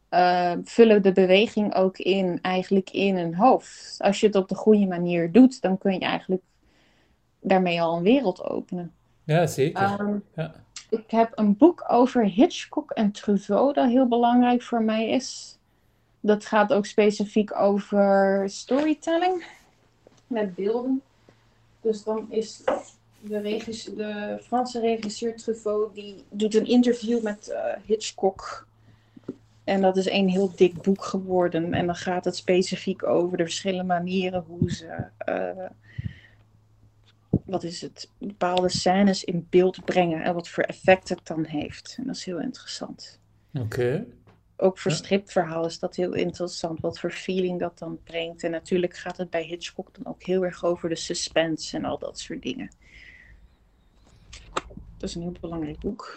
[0.08, 3.96] Eh, vullen de beweging ook in, eigenlijk in hun hoofd.
[3.98, 6.42] Als je het op de goede manier doet, dan kun je eigenlijk
[7.40, 8.92] daarmee al een wereld openen.
[9.24, 9.82] Ja, zeker.
[9.82, 10.52] Ehm, Ja.
[10.90, 15.58] Ik heb een boek over Hitchcock en Truffaut dat heel belangrijk voor mij is.
[16.20, 19.44] Dat gaat ook specifiek over storytelling
[20.26, 21.02] met beelden.
[21.82, 22.62] Dus dan is
[23.20, 28.66] de, de Franse regisseur Truffaut die doet een interview met eh, Hitchcock.
[29.64, 31.74] En dat is een heel dik boek geworden.
[31.74, 35.70] En dan gaat het specifiek over de verschillende manieren hoe ze eh,
[37.44, 41.94] wat is het, bepaalde scènes in beeld brengen en wat voor effect het dan heeft.
[41.98, 43.18] En dat is heel interessant.
[43.54, 44.06] Oké.
[44.62, 48.42] Ook voor stripverhaal is dat heel interessant, wat voor feeling dat dan brengt.
[48.42, 51.98] En natuurlijk gaat het bij Hitchcock dan ook heel erg over de suspense en al
[51.98, 52.70] dat soort dingen.
[54.98, 56.14] Dat is een heel belangrijk boek.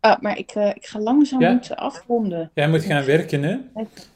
[0.00, 1.52] Ah, maar ik, eh, ik ga langzaam Ja.
[1.52, 2.50] moeten afronden.
[2.54, 3.58] Jij moet gaan werken, hè?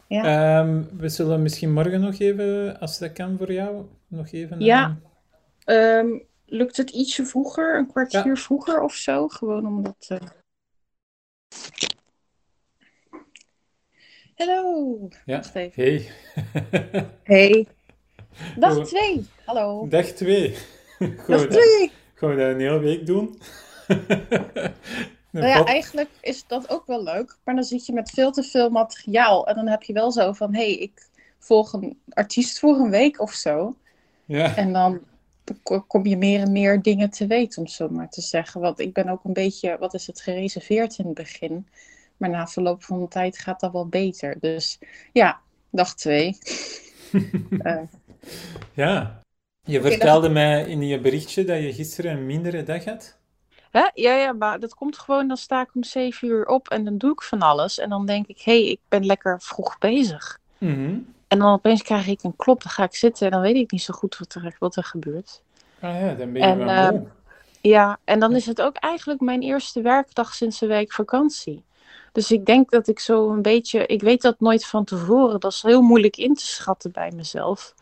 [0.09, 0.59] Ja.
[0.61, 4.61] Ehm, we zullen misschien morgen nog even, als dat kan voor jou, nog even...
[4.61, 4.99] Ja.
[5.65, 9.29] ehm, Ehm, lukt het ietsje vroeger, een kwartier vroeger of zo?
[9.29, 10.07] Gewoon omdat.
[10.09, 10.19] eh
[14.37, 14.99] Hallo.
[15.25, 15.37] Ja.
[15.37, 15.83] Wacht even.
[15.83, 16.07] Hey.
[17.23, 17.67] Hey.
[18.59, 18.85] Dag Hallo.
[18.85, 19.25] 2.
[19.45, 19.87] Hallo.
[19.89, 20.55] Dag 2.
[21.27, 21.91] Dag 2.
[22.15, 23.39] Gaan we dat een hele week doen?
[25.31, 28.43] Nou ja, eigenlijk is dat ook wel leuk, maar dan zit je met veel te
[28.43, 32.59] veel materiaal en dan heb je wel zo van: hé, hey, ik volg een artiest
[32.59, 33.77] voor een week of zo.
[34.25, 34.57] ja.
[34.57, 35.01] En dan
[35.63, 38.61] ko- kom je meer en meer dingen te weten, om zo maar te zeggen.
[38.61, 41.67] Want ik ben ook een beetje, wat is het, gereserveerd in het begin.
[42.17, 44.37] Maar na verloop van de tijd gaat dat wel beter.
[44.41, 44.79] Dus
[45.13, 46.39] ja, dag twee.
[47.59, 47.83] Eh,
[48.73, 49.21] ja.
[49.63, 53.19] Je vertelde mij in je berichtje dat je gisteren een mindere dag had.
[53.71, 53.89] Hè?
[53.95, 56.99] Ja, ja, maar dat komt gewoon, dan sta ik om zeven uur op en dan
[56.99, 57.79] doe ik van alles.
[57.79, 60.39] En dan denk ik, hé, hey, ik ben lekker vroeg bezig.
[60.59, 60.99] Mhm.
[61.29, 63.71] En dan opeens krijg ik een klop, dan ga ik zitten en dan weet ik
[63.71, 65.43] niet zo goed wat er, wat er gebeurt.
[65.81, 67.01] Ah ja, dan ben je En, wel eh.
[67.61, 71.65] Ja, en dan is het ook eigenlijk mijn eerste werkdag sinds een week vakantie.
[72.17, 75.53] Dus ik denk dat ik zo een beetje, ik weet dat nooit van tevoren, dat
[75.53, 77.75] is heel moeilijk in te schatten bij mezelf.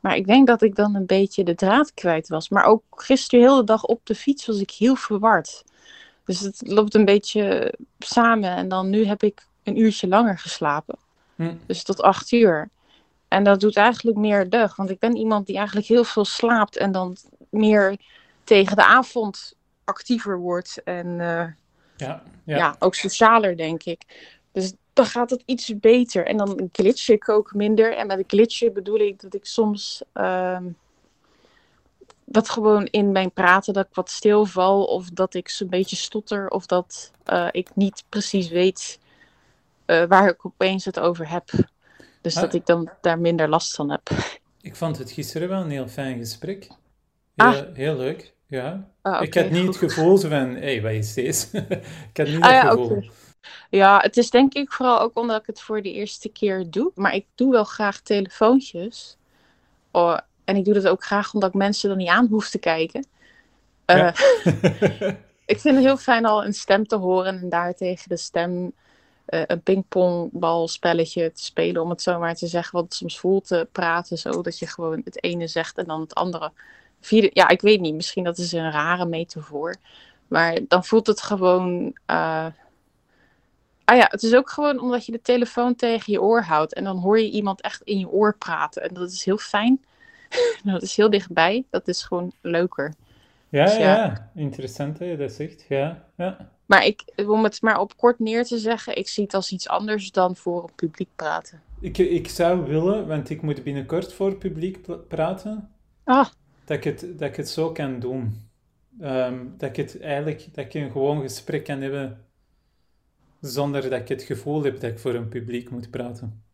[0.00, 2.48] Maar ik denk dat ik dan een beetje de draad kwijt was.
[2.48, 5.64] Maar ook gisteren de hele dag op de fiets was ik heel verward.
[6.24, 8.56] Dus het loopt een beetje samen.
[8.56, 10.98] En dan nu heb ik een uurtje langer geslapen.
[11.36, 11.54] Hm.
[11.66, 12.70] Dus tot acht uur.
[13.28, 14.76] En dat doet eigenlijk meer deugd.
[14.76, 16.76] Want ik ben iemand die eigenlijk heel veel slaapt.
[16.76, 17.16] En dan
[17.48, 17.96] meer
[18.44, 20.80] tegen de avond actiever wordt.
[20.84, 21.44] En uh,
[22.00, 22.56] ja, ja.
[22.56, 22.76] ja.
[22.78, 24.02] ook socialer, denk ik.
[24.52, 26.26] Dus dan gaat het iets beter.
[26.26, 27.96] En dan glitch ik ook minder.
[27.96, 30.58] En met glitchen bedoel ik dat ik soms uh,
[32.24, 34.84] dat gewoon in mijn praten dat ik wat stilval.
[34.84, 36.48] Of dat ik zo'n beetje stotter.
[36.48, 38.98] Of dat uh, ik niet precies weet
[39.86, 41.50] uh, waar ik opeens het over heb.
[42.20, 44.10] Dus dat ik dan daar minder last van heb.
[44.60, 46.68] Ik vond het gisteren wel een heel fijn gesprek.
[47.34, 47.74] Heel, Ah.
[47.74, 48.88] heel leuk, ja.
[49.02, 51.46] Ah, ik had niet het gevoel van, hé, hey, wat is deze?
[52.12, 53.10] ik had niet Ah, dat ja, gevoel.
[53.70, 56.92] Ja, het is denk ik vooral ook omdat ik het voor de eerste keer doe.
[56.94, 59.16] Maar ik doe wel graag telefoontjes.
[59.90, 62.58] Oh, en ik doe dat ook graag omdat ik mensen dan niet aan hoef te
[62.58, 63.06] kijken.
[63.84, 64.12] Eh,
[65.52, 68.72] ik vind het heel fijn al een stem te horen en daar tegen de stem
[69.24, 72.78] eh, een pingpongbalspelletje te spelen, om het zo maar te zeggen.
[72.78, 76.14] Want soms voelt te praten zo dat je gewoon het ene zegt en dan het
[76.14, 76.52] andere.
[77.32, 79.74] Ja, ik weet niet, misschien dat is een rare metafoor.
[80.28, 81.96] Maar dan voelt het gewoon.
[82.06, 82.46] eh,
[83.84, 86.74] Ah ja, het is ook gewoon omdat je de telefoon tegen je oor houdt.
[86.74, 88.82] En dan hoor je iemand echt in je oor praten.
[88.82, 89.84] En dat is heel fijn.
[90.64, 91.64] dat is heel dichtbij.
[91.70, 92.94] Dat is gewoon leuker.
[93.48, 93.80] Ja, Dus ja.
[93.80, 95.64] ja, interessant dat zegt.
[95.68, 96.50] Ja, ja.
[96.66, 99.68] Maar ik, om het maar op kort neer te zeggen, ik zie het als iets
[99.68, 101.62] anders dan voor publiek praten.
[101.80, 104.78] Ik, ik zou willen, want ik moet binnenkort voor het publiek
[105.08, 105.70] praten,
[106.04, 106.26] Ah,
[106.70, 108.50] dat ik het, dat ik het zo kan doen.
[109.00, 112.24] Ehm, dat ik het eigenlijk, dat ik een gewoon gesprek kan hebben,
[113.40, 116.44] zonder dat ik het gevoel heb dat ik voor een publiek moet praten.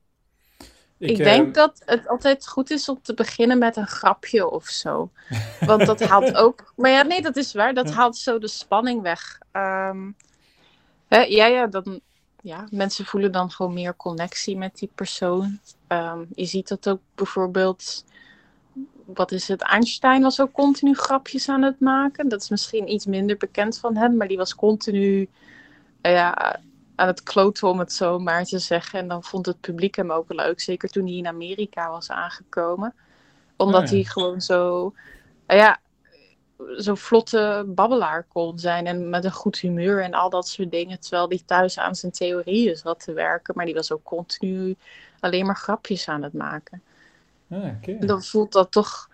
[0.98, 4.64] ik, ehm, denk dat het altijd goed is om te beginnen met een grapje of
[4.64, 5.10] zo.
[5.66, 6.72] Want dat haalt ook.
[6.76, 7.74] Maar ja, nee, dat is waar.
[7.74, 9.38] Dat haalt zo de spanning weg.
[9.52, 10.10] Ehm,
[11.08, 12.00] hè, ja, ja, dan,
[12.42, 15.60] ja, mensen voelen dan gewoon meer connectie met die persoon.
[15.86, 18.04] Ehm, je ziet dat ook bijvoorbeeld.
[19.06, 19.62] Wat is het?
[19.62, 22.28] Einstein was ook continu grapjes aan het maken.
[22.28, 25.28] Dat is misschien iets minder bekend van hem, maar die was continu
[26.00, 26.60] eh, ja,
[26.94, 28.98] aan het kloten, om het zo maar te zeggen.
[28.98, 30.60] En dan vond het publiek hem ook leuk.
[30.60, 32.94] Zeker toen hij in Amerika was aangekomen.
[33.56, 33.94] Omdat ja.
[33.94, 34.92] hij gewoon zo,
[35.46, 35.80] eh, ja,
[36.78, 38.86] zo vlotte babbelaar kon zijn.
[38.86, 41.00] En met een goed humeur en al dat soort dingen.
[41.00, 43.54] Terwijl hij thuis aan zijn theorieën zat te werken.
[43.56, 44.76] Maar die was ook continu
[45.20, 46.82] alleen maar grapjes aan het maken.
[47.50, 49.08] Ah, dan voelt dat toch,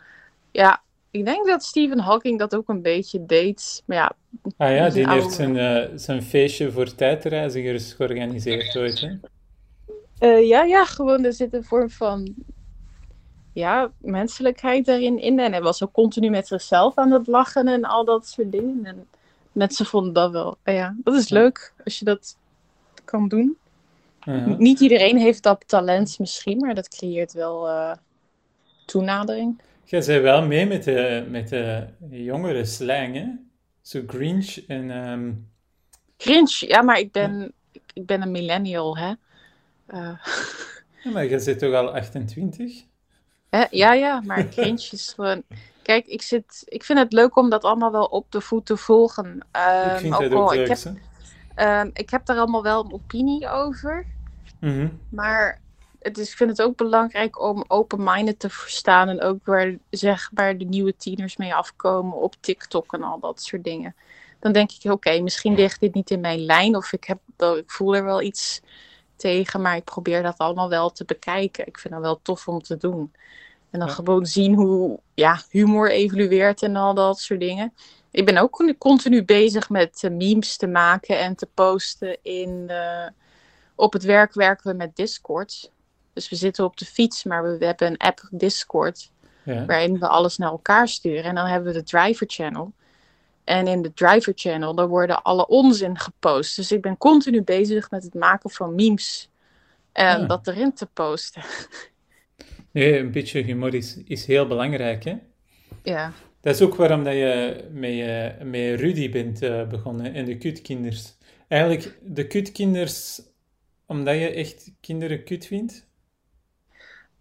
[0.50, 0.82] ja.
[1.10, 3.82] Ik denk dat Stephen Hawking dat ook een beetje deed.
[3.86, 4.12] Maar ja,
[4.56, 9.10] Ah ja, die oude- heeft zijn, eh, zijn feestje voor tijdreizigers georganiseerd ooit, hè?
[10.18, 12.34] Eh, ja, ja, gewoon er zit een vorm van
[13.52, 15.38] ja, menselijkheid daarin in.
[15.38, 18.84] En hij was ook continu met zichzelf aan het lachen en al dat soort dingen.
[18.84, 19.06] En
[19.52, 22.36] mensen vonden dat wel, eh, ja, dat is leuk als je dat
[23.04, 23.56] kan doen.
[24.58, 27.92] Niet iedereen heeft dat talent misschien, maar dat creëert wel eh,
[28.84, 29.60] toenadering.
[29.84, 33.26] Jij zei wel mee met de, met de jongere slang, hè?
[33.82, 34.90] Zo Grinch en...
[34.90, 35.32] ehm,
[36.16, 37.52] Grinch, ja, maar ik ben,
[37.92, 39.12] ik ben een millennial, hè.
[39.86, 40.26] Eh,
[41.04, 42.84] ja, maar jij zit toch al 28?
[43.50, 43.64] Hè?
[43.70, 45.42] Ja, ja, maar Grinch is gewoon...
[45.82, 48.76] Kijk, ik, zit, ik vind het leuk om dat allemaal wel op de voet te
[48.76, 49.36] volgen.
[49.36, 50.78] Ik Ehm, vind ook dat ik, heb,
[51.54, 54.06] ehm, ik heb daar allemaal wel een opinie over.
[54.60, 54.88] Mhm.
[55.08, 55.60] Maar
[56.02, 59.08] het is, ik vind het ook belangrijk om open-minded te verstaan.
[59.08, 63.42] En ook waar, zeg maar, de nieuwe tieners mee afkomen op TikTok en al dat
[63.42, 63.94] soort dingen.
[64.40, 66.76] Dan denk ik, oké, misschien ligt dit niet in mijn lijn.
[66.76, 67.18] Of ik, heb,
[67.56, 68.60] ik voel er wel iets
[69.16, 69.60] tegen.
[69.60, 71.66] Maar ik probeer dat allemaal wel te bekijken.
[71.66, 73.12] Ik vind dat wel tof om te doen.
[73.70, 73.94] En dan Ja.
[73.94, 77.74] gewoon zien hoe ja, humor evolueert en al dat soort dingen.
[78.10, 82.64] Ik ben ook con- continu bezig met eh, memes te maken en te posten in...
[82.68, 83.06] eh,
[83.74, 85.70] op het werk werken we met Discord.
[86.12, 89.10] Dus we zitten op de fiets, maar we, we hebben een app Discord
[89.44, 89.66] Ja.
[89.66, 91.24] waarin we alles naar elkaar sturen.
[91.24, 92.72] En dan hebben we de driver channel.
[93.44, 96.56] En in de driver channel, daar worden alle onzin gepost.
[96.56, 99.30] Dus ik ben continu bezig met het maken van memes.
[99.92, 100.28] En Ah.
[100.28, 101.42] dat erin te posten.
[102.70, 105.14] Nee, een beetje humor is, is heel belangrijk, hè?
[105.82, 106.12] ja.
[106.40, 110.36] Dat is ook waarom dat je met, eh, met Rudy bent eh, begonnen en de
[110.38, 111.14] kutkinders.
[111.48, 113.22] Eigenlijk, de kutkinders,
[113.86, 115.86] omdat je echt kinderen kut vindt?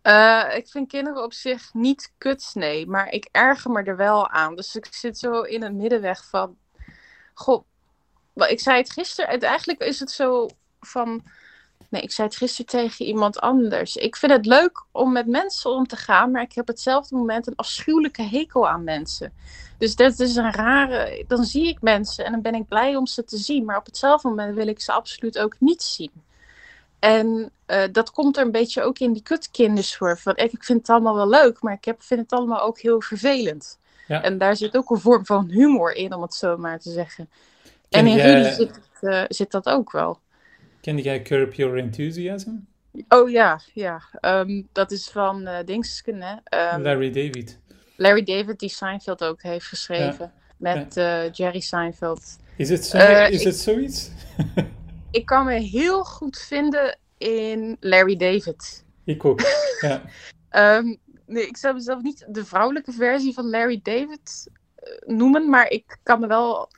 [0.02, 2.88] Eh, ik vind kinderen op zich niet kut, nee.
[2.88, 4.56] Maar ik erger me er wel aan.
[4.56, 6.58] Dus ik zit zo in een middenweg van...
[7.34, 7.64] Goh,
[8.36, 9.30] ik zei het gisteren.
[9.32, 10.47] het- Eigenlijk is het zo
[10.80, 11.24] van...
[11.89, 13.95] Nee, ik zei het gisteren tegen iemand anders.
[13.95, 17.47] Ik vind het leuk om met mensen om te gaan, maar ik heb hetzelfde moment
[17.47, 19.34] een afschuwelijke hekel aan mensen.
[19.78, 21.24] Dus dat is een rare.
[21.28, 23.86] Dan zie ik mensen en dan ben ik blij om ze te zien, maar op
[23.86, 26.12] hetzelfde moment wil ik ze absoluut ook niet zien.
[27.02, 30.22] En uh, dat komt er een beetje ook in die kutkindersoort.
[30.22, 32.80] Van, ik, ik vind het allemaal wel leuk, maar ik heb, vind het allemaal ook
[32.80, 33.80] heel vervelend.
[34.08, 34.24] Ja.
[34.24, 37.30] En daar zit ook een vorm van humor in, om het zo maar te zeggen.
[37.89, 38.52] en in jij...
[38.52, 40.20] zit, uh, zit dat ook wel.
[40.82, 42.52] Kende jij Curb Your Enthusiasm?
[43.08, 44.02] Oh ja, ja.
[44.22, 46.34] Um, dat is van uh, Dingsken, hè?
[46.74, 47.60] Um, Larry David.
[47.95, 50.32] Larry David, die Seinfeld ook heeft geschreven.
[50.34, 50.34] Ja.
[50.58, 51.28] Met ja.
[51.28, 52.38] Jerry Seinfeld.
[52.56, 54.10] Is het, zo, is ik, het zoiets?
[55.12, 58.86] ik kan me heel goed vinden in Larry David.
[59.03, 59.41] Ik ook,
[59.82, 60.01] ja.
[60.78, 64.49] um, nee, ik zou mezelf niet de vrouwelijke versie van Larry David
[65.05, 66.70] noemen, maar ik kan me wel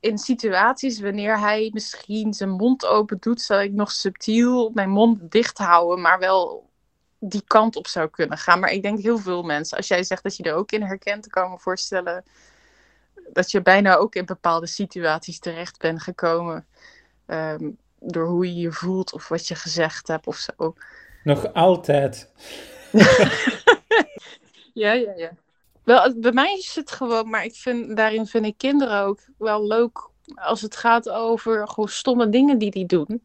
[0.00, 5.30] in situaties wanneer hij misschien zijn mond open doet, zal ik nog subtiel mijn mond
[5.30, 6.70] dicht houden, maar wel
[7.20, 8.60] die kant op zou kunnen gaan.
[8.60, 11.28] Maar ik denk heel veel mensen, als jij zegt dat je er ook in herkent,
[11.28, 12.24] kan ik me voorstellen
[13.32, 16.66] dat je bijna ook in bepaalde situaties terecht bent gekomen.
[17.30, 20.74] Um, door hoe je je voelt of wat je gezegd hebt of zo.
[21.24, 22.30] Nog altijd.
[24.74, 25.30] ja, ja, ja.
[25.84, 29.66] Wel, bij mij is het gewoon, maar ik vind, daarin vind ik kinderen ook wel
[29.66, 33.22] leuk als het gaat over gewoon stomme dingen die die doen.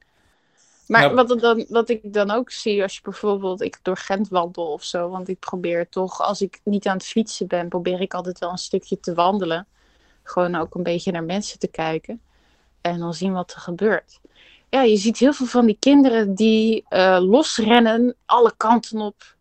[0.87, 4.71] Maar wat, dan, wat ik dan ook zie als je bijvoorbeeld ik door Gent wandel
[4.71, 8.13] of zo, want ik probeer toch, als ik niet aan het fietsen ben, probeer ik
[8.13, 9.67] altijd wel een stukje te wandelen.
[10.23, 12.21] Gewoon ook een beetje naar mensen te kijken
[12.83, 14.19] en dan zien wat er gebeurt.
[14.69, 19.35] Ja, je ziet heel veel van die kinderen die uh, losrennen alle kanten op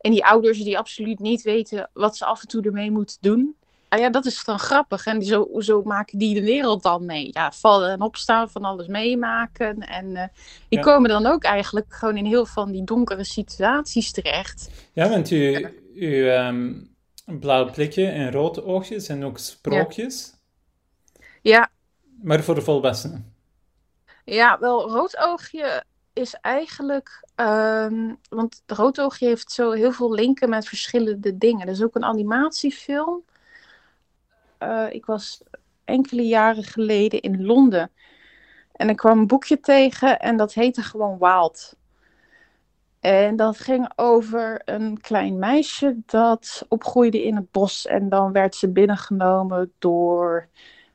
[0.00, 3.54] en die ouders die absoluut niet weten wat ze af en toe ermee moeten doen.
[3.88, 5.06] Ah ja, dat is dan grappig.
[5.06, 7.28] En zo, zo maken die de wereld dan mee.
[7.32, 9.78] Ja, vallen en opstaan, van alles meemaken.
[9.78, 10.22] En uh,
[10.68, 10.84] die ja.
[10.84, 14.70] komen dan ook eigenlijk gewoon in heel van die donkere situaties terecht.
[14.92, 20.34] Ja, want u, uw um, blauw plikje en rode oogjes en ook sprookjes.
[21.42, 21.58] Ja.
[21.58, 21.70] ja.
[22.22, 23.34] Maar voor de volwassenen.
[24.24, 27.28] Ja, wel, rood oogje is eigenlijk.
[27.36, 31.66] Um, want Roodoogje heeft zo heel veel linken met verschillende dingen.
[31.66, 33.22] Er is ook een animatiefilm.
[34.62, 35.42] Uh, ik was
[35.84, 37.90] enkele jaren geleden in Londen.
[38.72, 41.76] En ik kwam een boekje tegen en dat heette gewoon Wild.
[43.00, 47.86] En dat ging over een klein meisje dat opgroeide in het bos.
[47.86, 50.48] En dan werd ze binnengenomen door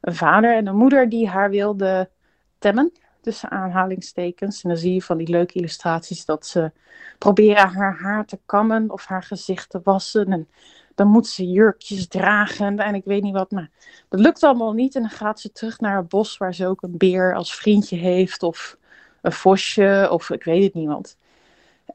[0.06, 2.10] een vader en een moeder die haar wilde
[2.58, 2.92] temmen
[3.22, 4.64] tussen aanhalingstekens.
[4.64, 6.72] En dan zie je van die leuke illustraties dat ze
[7.18, 10.32] proberen haar haar te kammen of haar gezicht te wassen.
[10.32, 10.48] En
[10.96, 13.52] dan moet ze jurkjes dragen en ik weet niet wat.
[13.52, 13.70] Maar
[14.10, 14.96] dat lukt allemaal niet.
[14.96, 17.98] En dan gaat ze terug naar het bos waar ze ook een beer als vriendje
[17.98, 18.44] heeft.
[18.44, 18.78] Of
[19.22, 21.18] een vosje of ik weet het niet wat.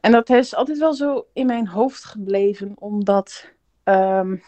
[0.01, 2.73] En dat is altijd wel zo in mijn hoofd gebleven.
[2.75, 3.49] Omdat
[3.83, 4.43] um,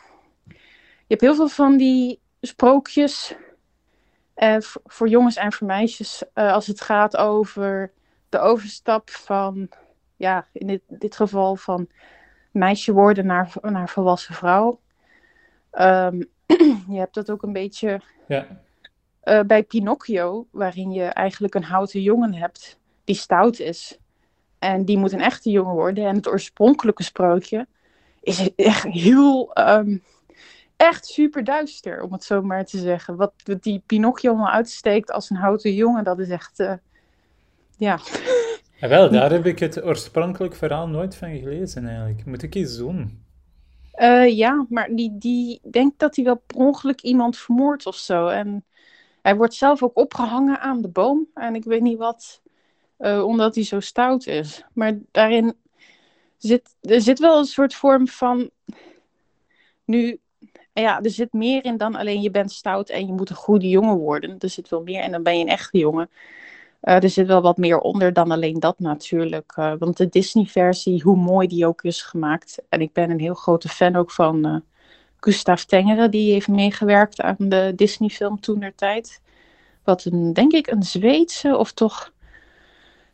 [0.48, 3.36] je hebt heel veel van die sprookjes
[4.36, 7.92] uh, voor jongens en voor meisjes, uh, als het gaat over
[8.30, 9.70] de overstap van,
[10.16, 11.88] ja, in dit, dit geval van
[12.52, 14.80] meisje worden naar, naar volwassen vrouw.
[15.72, 16.30] Um,
[16.94, 18.48] je hebt dat ook een beetje ja.
[19.24, 23.98] uh, bij Pinocchio, waarin je eigenlijk een houten jongen hebt die stout is.
[24.60, 26.06] En die moet een echte jongen worden.
[26.06, 27.68] En het oorspronkelijke sprookje
[28.22, 30.04] is echt heel um,
[30.84, 33.16] echt super duister, om het zo maar te zeggen.
[33.16, 36.74] Wat die Pinocchio allemaal uitsteekt als een houten jongen, dat is echt, uh,
[37.78, 38.00] ja.
[38.80, 38.88] ja.
[38.88, 42.26] Wel, daar heb ik het oorspronkelijk verhaal nooit van gelezen eigenlijk.
[42.26, 43.22] Moet ik eens doen?
[43.96, 48.28] Uh, ja, maar die, die denkt dat hij wel per ongeluk iemand vermoordt of zo.
[48.28, 48.66] En
[49.22, 51.28] hij wordt zelf ook opgehangen aan de boom.
[51.34, 52.42] En ik weet niet wat,
[53.00, 54.64] uh, omdat hij zo stout is.
[54.74, 55.54] Maar daarin
[56.38, 58.50] zit, er zit wel een soort vorm van...
[59.86, 60.20] Nu
[60.74, 63.70] ja, er zit meer in dan alleen je bent stout en je moet een goede
[63.70, 64.36] jongen worden.
[64.40, 66.10] Er zit wel meer en dan ben je een echte jongen.
[66.84, 69.54] Uh, er zit wel wat meer onder dan alleen dat natuurlijk.
[69.60, 72.62] Uh, want de Disney-versie, hoe mooi die ook is gemaakt.
[72.70, 74.56] En ik ben een heel grote fan ook van uh,
[75.20, 76.10] Gustav Tengere.
[76.10, 79.22] Die heeft meegewerkt aan de Disney-film toen der tijd.
[79.84, 82.12] Wat een, denk ik, een Zweedse of toch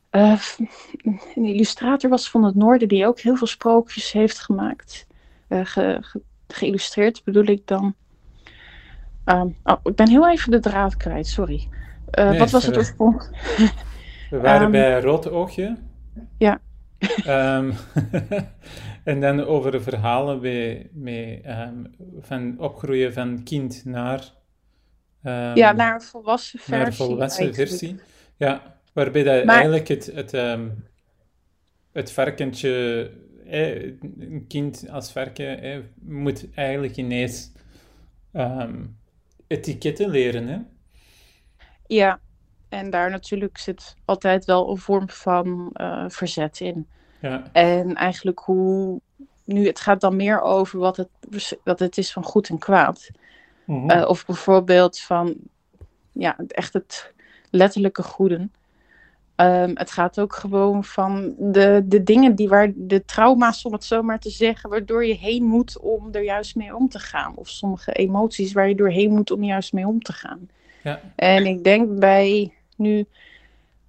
[0.10, 2.88] een illustrator was van het noorden.
[2.88, 5.08] Die ook heel veel sprookjes heeft gemaakt.
[5.50, 6.22] Ge, ge,
[6.54, 7.96] geïllustreerd bedoel ik dan.
[9.26, 11.68] Um, oh, ik ben heel even de draad kwijt, sorry.
[12.12, 13.38] Uh, nee, wat was het oorsprong?
[14.30, 15.78] We waren um, bij Rood Oogje.
[16.38, 16.60] Ja.
[17.28, 17.74] um,
[19.04, 21.42] en dan over de verhalen bij, bij,
[22.20, 24.24] van opgroeien van kind naar...
[25.54, 26.78] ja, naar een volwassen versie.
[26.78, 28.00] Naar een volwassen versie,
[28.38, 28.78] ja.
[28.94, 30.70] Waarbij dat Maar- eigenlijk het, het, ehm,
[31.92, 33.12] het varkentje,
[33.50, 33.84] eh,
[34.20, 37.52] een kind als varken, eh, moet eigenlijk ineens
[38.32, 38.86] ehm,
[39.48, 40.48] etiketten leren.
[40.48, 40.58] Hè?
[41.88, 42.20] Ja,
[42.70, 46.88] en daar natuurlijk zit altijd wel een vorm van eh, verzet in.
[47.22, 49.02] Ja, En eigenlijk hoe.
[49.44, 51.10] Nu, het gaat dan meer over wat het,
[51.64, 53.10] wat het is van goed en kwaad.
[53.66, 53.90] Mhm.
[53.90, 55.36] Eh, of bijvoorbeeld van,
[56.12, 57.14] ja, echt het
[57.50, 58.54] letterlijke goeden.
[59.40, 63.84] Ehm, het gaat ook gewoon van de, de dingen die waar, de trauma's, om het
[63.84, 67.36] zo maar te zeggen, waardoor je heen moet om er juist mee om te gaan.
[67.36, 70.50] Of sommige emoties waar je doorheen moet om juist mee om te gaan.
[70.84, 73.06] ja, En ik denk bij nu.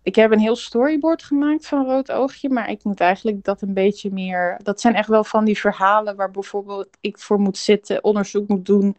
[0.02, 3.74] Ik heb een heel storyboard gemaakt van Rood Oogje, maar ik moet eigenlijk dat een
[3.74, 4.60] beetje meer.
[4.62, 8.66] Dat zijn echt wel van die verhalen waar bijvoorbeeld ik voor moet zitten, onderzoek moet
[8.66, 8.96] doen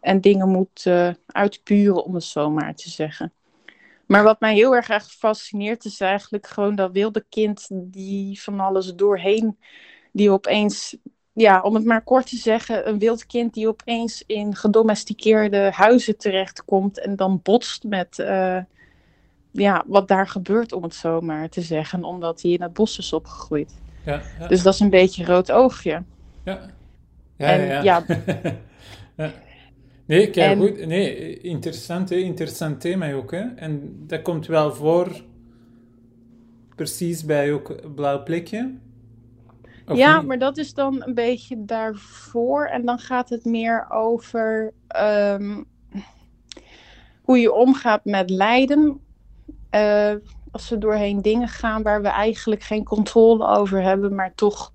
[0.00, 3.32] en dingen moet eh, uitpuren, om het zo maar te zeggen.
[4.06, 8.60] Maar wat mij heel erg erg fascineert is eigenlijk gewoon dat wilde kind die van
[8.60, 9.58] alles doorheen,
[10.12, 10.96] die opeens,
[11.32, 16.18] ja, om het maar kort te zeggen, een wild kind die opeens in gedomesticeerde huizen
[16.18, 18.58] terechtkomt en dan botst met eh,
[19.50, 22.98] ja, wat daar gebeurt, om het zo maar te zeggen, omdat hij in het bos
[22.98, 23.82] is opgegroeid.
[24.04, 26.04] ja, ja, Dus dat is een beetje rood oogje.
[26.44, 26.72] ja.
[27.36, 28.04] Ja, en ja, ja.
[29.16, 29.32] Ja.
[30.06, 30.86] Nee, kijk, En- goed.
[30.86, 32.16] Nee, interessant, hè?
[32.16, 33.30] interessant thema ook.
[33.30, 33.42] Hè?
[33.56, 35.22] En dat komt wel voor,
[36.74, 38.74] precies bij ook Blauw Plekje.
[39.86, 40.26] Of ja, niet?
[40.26, 42.66] maar dat is dan een beetje daarvoor.
[42.66, 45.62] En dan gaat het meer over ehm,
[47.22, 49.00] hoe je omgaat met lijden.
[49.70, 50.14] Eh,
[50.50, 54.72] als we doorheen dingen gaan waar we eigenlijk geen controle over hebben, maar toch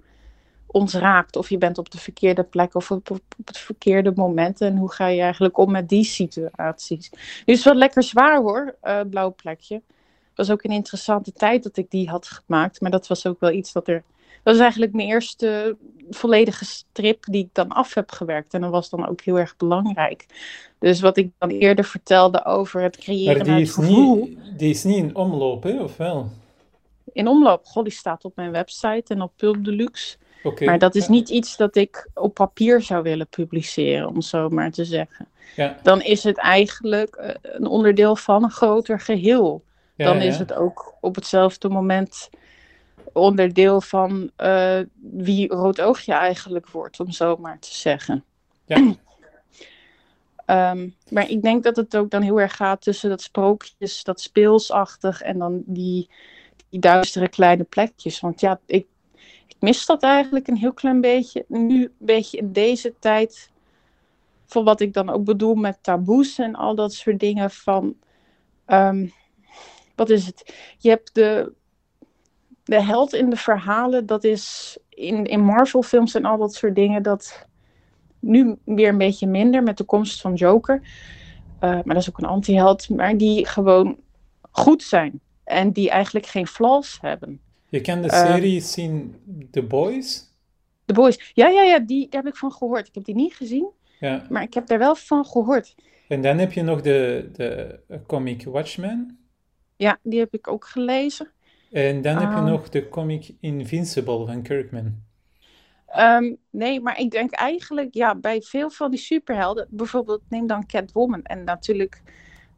[0.72, 1.36] ons raakt.
[1.36, 4.62] Of je bent op de verkeerde plek of op, op, op het verkeerde moment.
[4.62, 7.10] En hoe ga je eigenlijk om met die situaties?
[7.12, 9.76] Het is wel lekker zwaar hoor, eh blauw plekje.
[9.76, 12.82] Het was ook een interessante tijd dat ik die had gemaakt.
[12.82, 14.04] Maar dat was ook wel iets dat er
[14.44, 15.78] dat is eigenlijk mijn eerste
[16.10, 18.54] volledige strip die ik dan af heb gewerkt.
[18.54, 20.26] En dat was dan ook heel erg belangrijk.
[20.80, 24.60] Dus wat ik dan eerder vertelde over het creëren Maar die het is, gevoel niet,
[24.60, 25.82] die is niet in omloop, hè?
[25.82, 26.30] of wel?
[27.14, 27.66] in omloop.
[27.66, 30.18] Goh, die staat op mijn website en op Pulp Deluxe.
[30.60, 34.72] Maar dat is niet iets dat ik op papier zou willen publiceren, om zo maar
[34.72, 35.28] te zeggen.
[35.56, 39.64] Ja, Dan is het eigenlijk eh, een onderdeel van een groter geheel.
[39.96, 42.30] ja, dan is het ook op hetzelfde moment
[43.14, 48.24] onderdeel van eh, wie rood oogje eigenlijk wordt, om zo maar te zeggen.
[48.66, 48.94] Ja.
[50.46, 54.22] Ehm, maar ik denk dat het ook dan heel erg gaat tussen dat sprookjes, dat
[54.22, 56.10] speelsachtig en dan die,
[56.70, 58.20] die duistere kleine plekjes.
[58.20, 58.86] Want ja, ik,
[59.50, 61.46] ik mis dat eigenlijk een heel klein beetje.
[61.48, 63.52] Nu een beetje in deze tijd,
[64.46, 67.96] voor wat ik dan ook bedoel met taboes en al dat soort dingen van...
[68.66, 69.08] ehm,
[69.96, 70.54] wat is het?
[70.78, 71.54] Je hebt de,
[72.64, 77.04] de held in de verhalen, dat is in, in Marvel-films en al dat soort dingen,
[77.04, 77.48] dat
[78.20, 80.82] nu weer een beetje minder met de komst van Joker.
[81.60, 83.98] Eh, maar dat is ook een anti-held, maar die gewoon
[84.52, 87.42] goed zijn en die eigenlijk geen flaws hebben.
[87.70, 89.16] Je kent de Ehm, serie zien
[89.52, 90.28] The Boys?
[90.86, 92.88] The Boys, ja, ja, ja, die heb ik van gehoord.
[92.88, 94.26] Ik heb die niet gezien, Ja.
[94.30, 95.76] maar ik heb daar wel van gehoord.
[96.08, 99.20] En dan heb je nog de, de comic Watchmen.
[99.76, 101.32] Ja, die heb ik ook gelezen.
[101.72, 102.46] En dan heb je Ah.
[102.46, 104.96] nog de comic Invincible van Kirkman.
[105.88, 110.66] Ehm, nee, maar ik denk eigenlijk, ja, bij veel van die superhelden, bijvoorbeeld neem dan
[110.66, 111.24] Catwoman.
[111.24, 112.02] En natuurlijk,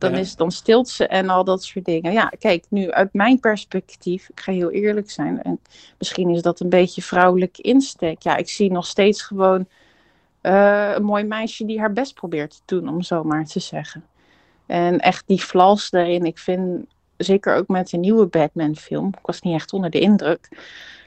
[0.01, 0.17] dan, Ja.
[0.17, 2.11] is, dan stilt ze en al dat soort dingen.
[2.11, 5.59] Ja, kijk, nu uit mijn perspectief, ik ga heel eerlijk zijn, en
[5.97, 8.21] misschien is dat een beetje vrouwelijke insteek.
[8.21, 9.67] Ja, ik zie nog steeds gewoon
[10.41, 14.05] eh, een mooi meisje die haar best probeert te doen, om zo maar te zeggen.
[14.65, 16.85] En echt die flaws daarin, ik vind,
[17.17, 20.47] zeker ook met de nieuwe Batman-film, ik was niet echt onder de indruk.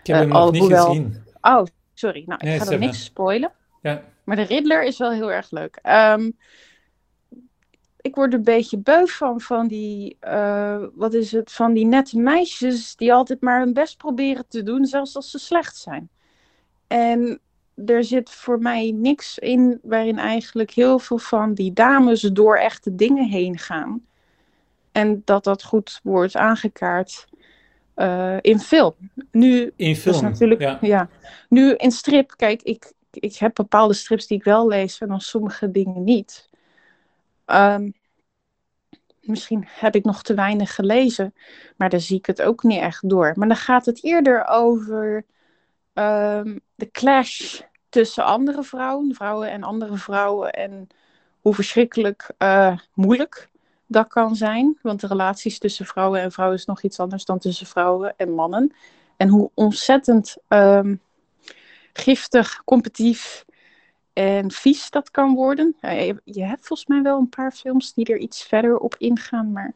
[0.00, 1.22] Ik heb Eh, nog niet alhoewel- gezien.
[1.40, 1.62] Oh,
[1.94, 3.52] sorry, nou, ik Nee, ga er niks spoilen.
[3.82, 5.78] Ja, Maar de Riddler is wel heel erg leuk.
[5.82, 6.30] Ehm,
[8.04, 11.86] ik word er een beetje beu van, van die, eh, wat is het, van die
[11.86, 16.08] nette meisjes die altijd maar hun best proberen te doen, zelfs als ze slecht zijn.
[16.86, 17.40] En
[17.86, 22.94] er zit voor mij niks in waarin eigenlijk heel veel van die dames door echte
[22.94, 24.06] dingen heen gaan.
[24.92, 27.26] En dat dat goed wordt aangekaart
[27.94, 28.94] eh, in film.
[29.30, 30.22] Nu in dat film.
[30.22, 30.78] natuurlijk, Ja.
[30.80, 31.08] ja.
[31.48, 35.20] Nu in strip, kijk, ik, ik heb bepaalde strips die ik wel lees en dan
[35.20, 36.52] sommige dingen niet.
[37.44, 37.90] Ehm,
[39.20, 41.34] misschien heb ik nog te weinig gelezen,
[41.76, 43.32] maar dan zie ik het ook niet echt door.
[43.36, 45.24] Maar dan gaat het eerder over
[45.92, 50.88] ehm, de clash tussen andere vrouwen, vrouwen en andere vrouwen en
[51.40, 53.48] hoe verschrikkelijk eh, moeilijk
[53.86, 54.78] dat kan zijn.
[54.82, 58.30] Want de relaties tussen vrouwen en vrouwen is nog iets anders dan tussen vrouwen en
[58.30, 58.72] mannen.
[59.16, 60.94] En hoe ontzettend ehm,
[61.92, 63.44] giftig, competitief
[64.14, 65.76] en vies dat kan worden.
[66.24, 69.74] je, hebt volgens mij wel een paar films die er iets verder op ingaan, maar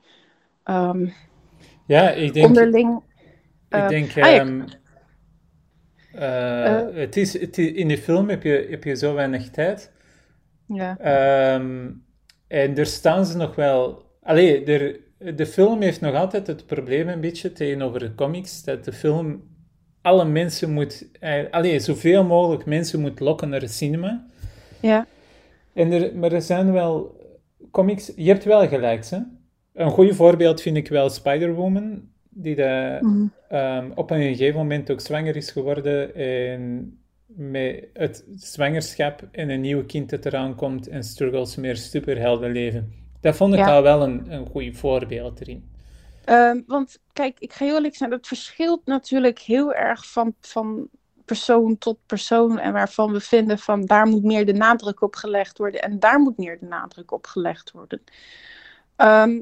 [0.65, 1.13] um,
[1.87, 3.03] ja, ik denk, onderling.
[3.69, 4.45] ik uh, denk, ah, ja.
[6.15, 9.93] uh, het is, het is, in de film heb je, heb je zo weinig tijd.
[10.67, 11.55] Ja.
[11.55, 12.05] Um,
[12.49, 14.07] en er staan ze nog wel.
[14.23, 15.01] Allee, er,
[15.37, 19.43] de film heeft nog altijd het probleem een beetje tegenover de comics, dat de film
[20.09, 21.07] alle mensen moet,
[21.51, 24.27] allee, zoveel mogelijk mensen moet lokken naar het cinema.
[24.81, 25.07] Ja.
[25.73, 27.17] En er, maar er zijn wel
[27.71, 29.19] comics, je hebt wel gelijk, hè?
[29.75, 33.27] Een goed voorbeeld vind ik wel Spider-Woman, die de, Mhm.
[33.53, 36.93] um, op een gegeven moment ook zwanger is geworden en
[37.27, 42.93] met het zwangerschap en een nieuw kind dat eraan komt en struggles meer superheldenleven.
[43.21, 43.77] Dat vond ik Ja.
[43.77, 45.65] al wel een, een goed voorbeeld erin.
[46.29, 50.89] Ehm, want kijk, ik ga heel eerlijk zijn, dat verschilt natuurlijk heel erg van, van
[51.25, 52.59] persoon tot persoon.
[52.59, 56.21] En waarvan we vinden van daar moet meer de nadruk op gelegd worden en daar
[56.21, 58.03] moet meer de nadruk op gelegd worden.
[58.97, 59.41] Ehm,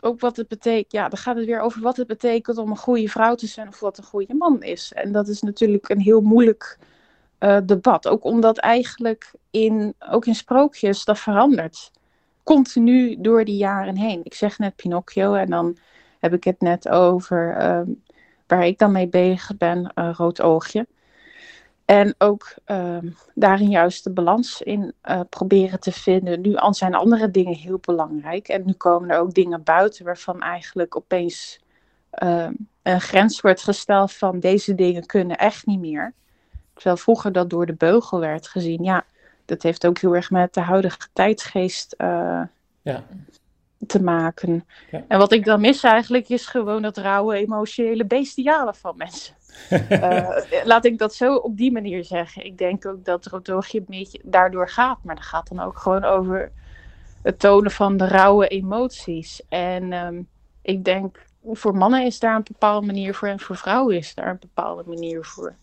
[0.00, 2.76] ook wat het betekent, ja, dan gaat het weer over wat het betekent om een
[2.76, 4.92] goede vrouw te zijn of wat een goede man is.
[4.92, 6.78] En dat is natuurlijk een heel moeilijk
[7.38, 8.08] eh, debat.
[8.08, 11.90] Ook omdat eigenlijk in, ook in sprookjes dat verandert
[12.42, 14.20] continu door die jaren heen.
[14.24, 15.76] Ik zeg net Pinocchio en dan
[16.18, 17.90] heb ik het net over ehm,
[18.46, 20.86] waar ik dan mee bezig ben, Rood Oogje.
[21.84, 26.40] En ook ehm, daarin juist de balans in eh, proberen te vinden.
[26.40, 28.48] Nu zijn andere dingen heel belangrijk.
[28.48, 31.60] En nu komen er ook dingen buiten waarvan eigenlijk opeens
[32.10, 36.14] ehm, een grens wordt gesteld van deze dingen kunnen echt niet meer.
[36.74, 38.84] Terwijl vroeger dat door de beugel werd gezien.
[38.84, 39.04] Ja,
[39.52, 42.42] dat heeft ook heel erg met de huidige tijdsgeest eh,
[42.82, 43.04] Ja.
[43.86, 44.66] te maken.
[44.90, 45.04] Ja.
[45.08, 49.34] En wat ik dan mis eigenlijk is gewoon dat rauwe emotionele bestiale van mensen.
[49.88, 50.28] Eh,
[50.64, 52.44] laat ik dat zo op die manier zeggen.
[52.44, 54.98] Ik denk ook dat Rotoogje een beetje daardoor gaat.
[55.02, 56.52] Maar dat gaat dan ook gewoon over
[57.22, 59.42] het tonen van de rauwe emoties.
[59.48, 60.22] En ehm,
[60.62, 63.28] ik denk, voor mannen is daar een bepaalde manier voor.
[63.28, 65.54] En voor vrouwen is daar een bepaalde manier voor.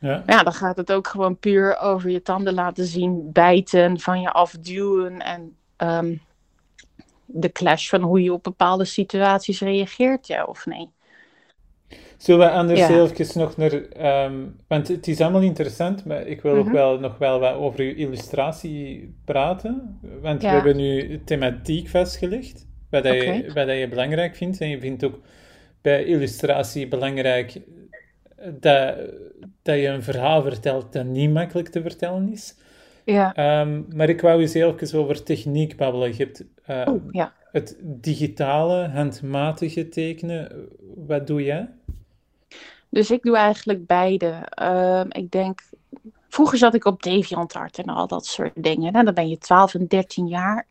[0.00, 0.22] Ja.
[0.26, 4.30] Ja, dan gaat het ook gewoon puur over je tanden laten zien, bijten, van je
[4.32, 6.16] afduwen en ehm,
[7.24, 10.90] de clash van hoe je op bepaalde situaties reageert, ja of nee.
[12.16, 12.88] Zullen we anders Ja.
[12.88, 13.72] even nog naar...
[13.82, 16.72] ehm, want het is allemaal interessant, maar ik wil ook Mhm.
[16.72, 19.98] wel, nog wel wat over uw illustratie praten.
[20.22, 20.48] Want Ja.
[20.48, 23.52] we hebben nu thematiek vastgelegd, wat, je, Oké.
[23.54, 24.60] wat je belangrijk vindt.
[24.60, 25.20] En je vindt ook
[25.80, 27.60] bij illustratie belangrijk
[28.60, 28.96] dat,
[29.62, 32.54] dat je een verhaal vertelt dat niet makkelijk te vertellen is.
[33.04, 36.16] Ja, Ehm, maar ik wou eens heel even over techniek babbelen.
[36.16, 37.32] Je hebt eh, oh, ja.
[37.52, 40.68] het digitale, handmatige tekenen.
[41.06, 41.68] Wat doe jij?
[42.88, 44.42] Dus ik doe eigenlijk beide.
[44.48, 45.60] Ehm, ik denk,
[46.28, 48.92] vroeger zat ik op DeviantArt en al dat soort dingen.
[48.92, 50.66] Nou, dan ben je 12 en 13 jaar.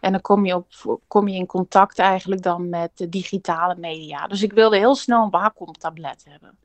[0.00, 4.26] En dan kom je, op, kom je in contact eigenlijk dan met de digitale media.
[4.26, 6.56] Dus ik wilde heel snel een Wacom-tablet hebben.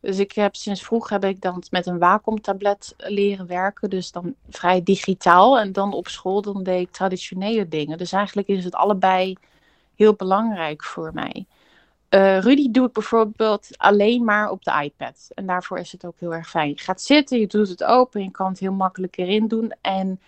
[0.00, 3.90] Dus ik heb sinds vroeg heb ik dan met een Wacom-tablet leren werken.
[3.90, 5.58] Dus dan vrij digitaal.
[5.58, 7.98] En dan op school dan deed ik traditionele dingen.
[7.98, 9.36] Dus eigenlijk is het allebei
[9.94, 11.46] heel belangrijk voor mij.
[12.08, 15.28] Eh, Rudy doe ik bijvoorbeeld alleen maar op de iPad.
[15.34, 16.68] En daarvoor is het ook heel erg fijn.
[16.68, 19.72] Je gaat zitten, je doet het open, je kan het heel makkelijk erin doen.
[19.80, 20.20] En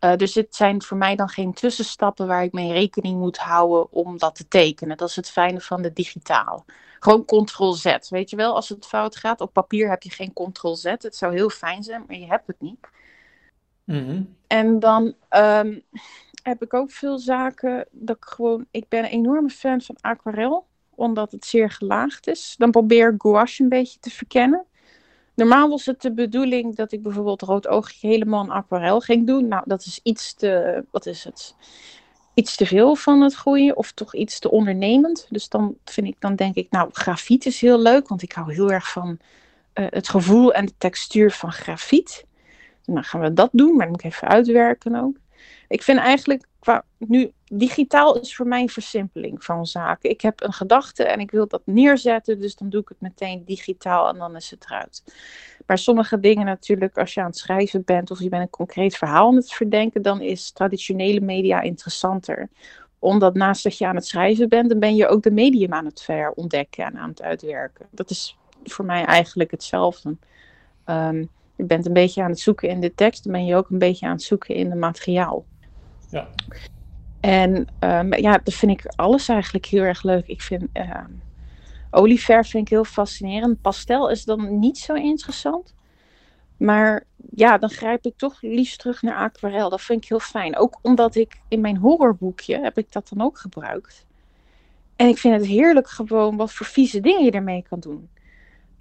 [0.00, 3.92] eh, dus het zijn voor mij dan geen tussenstappen waar ik mee rekening moet houden
[3.92, 4.96] om dat te tekenen.
[4.96, 6.64] Dat is het fijne van de digitaal.
[7.00, 9.40] Gewoon ctrl-z, weet je wel, als het fout gaat.
[9.40, 10.84] Op papier heb je geen ctrl-z.
[10.84, 12.88] Het zou heel fijn zijn, maar je hebt het niet.
[13.84, 14.22] Mhm.
[14.46, 15.78] En dan ehm,
[16.42, 18.66] heb ik ook veel zaken dat ik gewoon...
[18.70, 22.54] Ik ben een enorme fan van aquarel, omdat het zeer gelaagd is.
[22.58, 24.64] Dan probeer ik gouache een beetje te verkennen.
[25.40, 29.48] Normaal was het de bedoeling dat ik bijvoorbeeld rood oogje helemaal in aquarel ging doen.
[29.48, 30.84] Nou, dat is iets te...
[30.90, 31.54] Wat is het?
[32.34, 35.26] Iets te veel van het goede, of toch iets te ondernemend.
[35.30, 38.54] Dus dan vind ik, dan denk ik, nou, grafiet is heel leuk, want ik hou
[38.54, 39.18] heel erg van
[39.72, 42.24] eh, het gevoel en de textuur van grafiet.
[42.84, 45.16] En dan gaan we dat doen, maar dan moet ik even uitwerken ook.
[45.68, 50.10] Ik vind eigenlijk, qua, nu, digitaal is voor mij een versimpeling van zaken.
[50.10, 53.44] Ik heb een gedachte en ik wil dat neerzetten, dus dan doe ik het meteen
[53.44, 55.02] digitaal en dan is het eruit.
[55.66, 58.96] Maar sommige dingen natuurlijk, als je aan het schrijven bent of je bent een concreet
[58.96, 62.48] verhaal aan het verdenken, dan is traditionele media interessanter.
[62.98, 65.84] Omdat naast dat je aan het schrijven bent, dan ben je ook de medium aan
[65.84, 67.86] het verontdekken en aan het uitwerken.
[67.90, 70.16] Dat is voor mij eigenlijk hetzelfde.
[70.86, 73.70] Um, je bent een beetje aan het zoeken in de tekst, dan ben je ook
[73.70, 75.44] een beetje aan het zoeken in het materiaal.
[76.10, 76.28] Ja.
[77.20, 80.26] En um, ja, dat vind ik alles eigenlijk heel erg leuk.
[80.26, 81.04] Ik vind uh,
[81.90, 83.60] olieverf vind ik heel fascinerend.
[83.60, 85.74] Pastel is dan niet zo interessant.
[86.56, 87.04] Maar
[87.34, 89.70] ja, dan grijp ik toch liefst terug naar aquarel.
[89.70, 90.56] Dat vind ik heel fijn.
[90.56, 94.06] Ook omdat ik in mijn horrorboekje heb ik dat dan ook gebruikt.
[94.96, 98.08] En ik vind het heerlijk gewoon wat voor vieze dingen je ermee kan doen.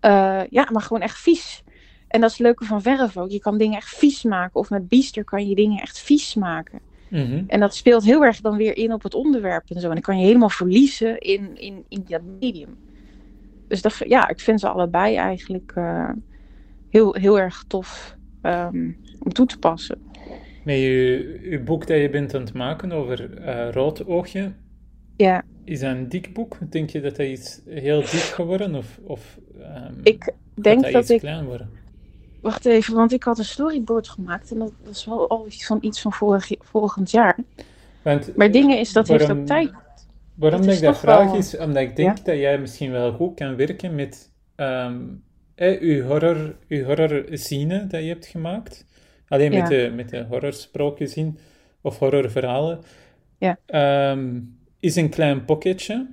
[0.01, 1.63] Uh, ja, maar gewoon echt vies.
[2.07, 3.29] En dat is het leuke van verf ook.
[3.29, 4.59] Je kan dingen echt vies maken.
[4.59, 6.79] Of met Beaster kan je dingen echt vies maken.
[7.09, 9.87] Mm En dat speelt heel erg dan weer in op het onderwerp en zo.
[9.87, 12.77] En dan kan je helemaal verliezen in, in, in dat medium.
[13.67, 16.09] Dus dat, ja, ik vind ze allebei eigenlijk uh,
[16.89, 19.97] heel, heel erg tof um, om toe te passen.
[20.63, 24.51] Met je, je boek dat je bent aan het maken over uh, Rood Oogje,
[25.15, 25.43] ja.
[25.63, 26.57] is dat een dik boek?
[26.69, 28.75] Denk je dat dat iets heel dik geworden?
[28.75, 31.19] Of, of um, ik denk dat, dat ik...
[31.19, 31.69] klein worden?
[32.41, 35.77] Wacht even, want ik had een storyboard gemaakt en dat, is wel al iets van
[35.81, 37.37] iets van vorig, volgend jaar.
[38.01, 39.71] Want, maar dingen is, dat waarom, heeft ook tijd.
[40.35, 43.55] Waarom dat ik dat vraag is, omdat ik denk dat jij misschien wel goed kan
[43.55, 45.23] werken met um,
[45.55, 48.85] eh, uw horror, uw horrorzine dat je hebt gemaakt.
[49.27, 51.39] Alleen met, de, met de horrorsprookjes in,
[51.81, 52.79] of horrorverhalen.
[53.37, 53.57] Ja.
[54.11, 56.07] Um, is een klein pocketje.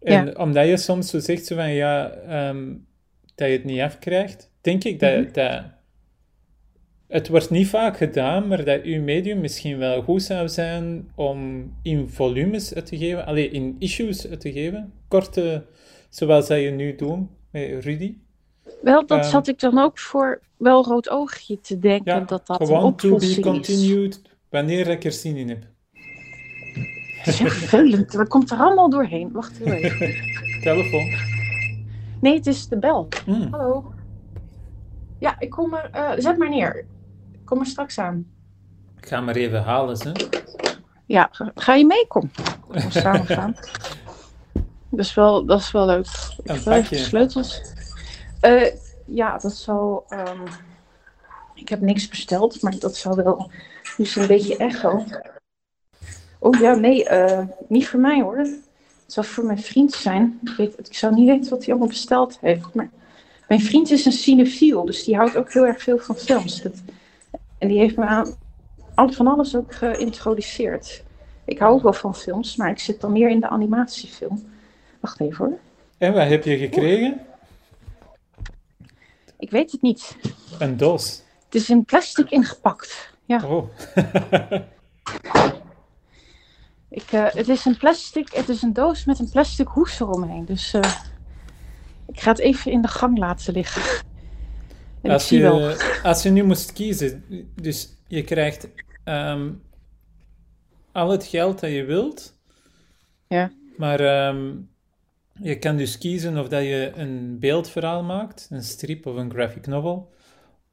[0.00, 0.32] En ja.
[0.32, 2.12] omdat je soms zo zegt zo van ja,
[2.48, 2.86] um,
[3.34, 5.62] dat je het niet afkrijgt, denk ik dat, mm dat
[7.08, 11.70] het wordt niet vaak gedaan, maar dat uw medium misschien wel goed zou zijn om
[11.82, 15.64] in volumes uit te geven, alleen in issues uit te geven, korte,
[16.08, 17.18] zoals dat je nu doet
[17.50, 18.16] met Rudy.
[18.82, 22.46] Wel, dat um, zat ik dan ook voor wel rood oogje te denken, ja, dat
[22.46, 25.64] dat gewoon een to be continued, wanneer ik er zin in heb.
[27.24, 29.32] Dat is vervelend, dat komt er allemaal doorheen.
[29.32, 30.14] Wacht even.
[30.62, 31.14] Telefoon.
[32.20, 33.08] Nee, het is de bel.
[33.26, 33.48] Mm.
[33.50, 33.94] Hallo.
[35.18, 35.90] Ja, ik kom er.
[35.94, 36.86] Uh, zet maar neer.
[37.32, 38.26] Ik kom er straks aan.
[38.96, 40.12] Ik ga maar even halen, ze.
[41.06, 42.06] Ja, ga je mee?
[42.06, 42.30] Kom.
[42.68, 43.56] We samen gaan.
[44.90, 46.06] Dat is wel, dat is wel leuk.
[46.42, 46.96] Ik Een pakje.
[46.96, 47.62] sleutels.
[48.42, 48.66] Uh,
[49.06, 50.04] ja, dat zal.
[50.08, 50.42] Um,
[51.54, 53.50] ik heb niks besteld, maar dat zal wel.
[53.96, 55.04] Dus een beetje echo.
[56.38, 58.36] Oh ja, nee, uh, niet voor mij hoor.
[58.36, 58.62] Het
[59.06, 60.38] zal voor mijn vriend zijn.
[60.44, 62.74] Ik, weet, ik zou niet weten wat hij allemaal besteld heeft.
[62.74, 62.90] Maar
[63.48, 66.62] mijn vriend is een cinefiel, dus die houdt ook heel erg veel van films.
[66.62, 66.82] Dat,
[67.58, 68.34] en die heeft me
[68.94, 71.04] aan van alles ook geïntroduceerd.
[71.44, 74.44] Ik hou ook wel van films, maar ik zit dan meer in de animatiefilm.
[75.00, 75.58] Wacht even hoor.
[75.98, 77.20] En wat heb je gekregen?
[79.38, 80.16] Ik weet het niet.
[80.58, 81.22] Een doos?
[81.44, 83.14] Het is in plastic ingepakt.
[83.24, 83.42] Ja.
[83.44, 83.68] Oh.
[86.88, 90.44] ik, uh, het is een plastic, het is een doos met een plastic hoes eromheen.
[90.44, 90.82] Dus uh,
[92.06, 93.82] ik ga het even in de gang laten liggen.
[95.02, 98.68] En als, je, als je nu moest kiezen, dus je krijgt
[99.04, 99.62] um,
[100.92, 102.38] al het geld dat je wilt,
[103.28, 103.50] ja.
[103.76, 104.70] maar um,
[105.32, 109.66] je kan dus kiezen of dat je een beeldverhaal maakt, een strip of een graphic
[109.66, 110.12] novel,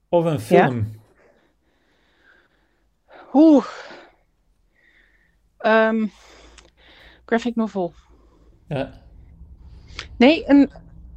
[0.10, 0.78] of een film.
[0.78, 1.02] Ja.
[3.34, 3.66] Oeh.
[5.60, 6.12] Um,
[7.26, 7.94] graphic novel.
[8.68, 9.02] Ja.
[10.18, 10.72] Nee, een,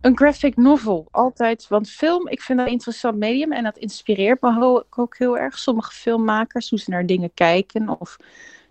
[0.07, 1.68] een graphic novel, altijd.
[1.68, 5.59] Want film, ik vind dat een interessant medium en dat inspireert me ook heel erg.
[5.59, 8.16] Sommige filmmakers, hoe ze naar dingen kijken of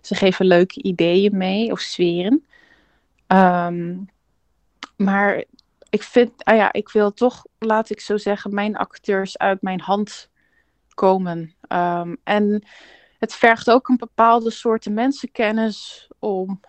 [0.00, 2.46] ze geven leuke ideeën mee of sferen.
[3.26, 4.08] Um,
[4.96, 5.44] maar
[5.90, 9.80] ik vind, ah ja, ik wil toch, laat ik zo zeggen, mijn acteurs uit mijn
[9.80, 10.30] hand
[10.94, 11.54] komen.
[11.68, 12.66] Um, en
[13.18, 16.60] het vergt ook een bepaalde soort mensenkennis om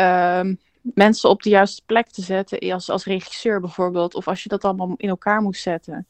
[0.00, 0.58] um,
[0.94, 4.64] mensen op de juiste plek te zetten, als, als regisseur bijvoorbeeld, of als je dat
[4.64, 6.06] allemaal in elkaar moet zetten.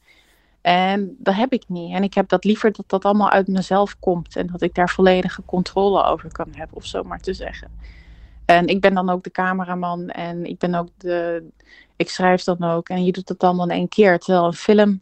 [0.61, 1.93] En dat heb ik niet.
[1.93, 4.89] En ik heb dat liever dat dat allemaal uit mezelf komt en dat ik daar
[4.89, 7.71] volledige controle over kan hebben, of zo maar te zeggen.
[8.45, 11.47] En ik ben dan ook de cameraman en ik ben ook de.
[11.95, 14.19] Ik schrijf dan ook en je doet dat allemaal in één keer.
[14.19, 15.01] Terwijl een film.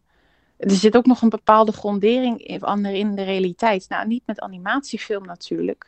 [0.58, 3.86] Er zit ook nog een bepaalde grondering in, in de realiteit.
[3.90, 5.86] Nou, niet met animatiefilm natuurlijk.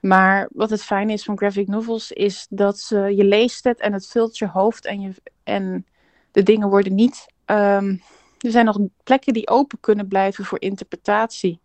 [0.00, 3.92] Maar wat het fijne is van graphic novels is dat ze, je leest het en
[3.92, 5.10] het vult je hoofd en, je,
[5.42, 5.86] en
[6.30, 7.26] de dingen worden niet.
[7.46, 8.02] Um,
[8.38, 11.60] er zijn nog plekken die open kunnen blijven voor interpretatie.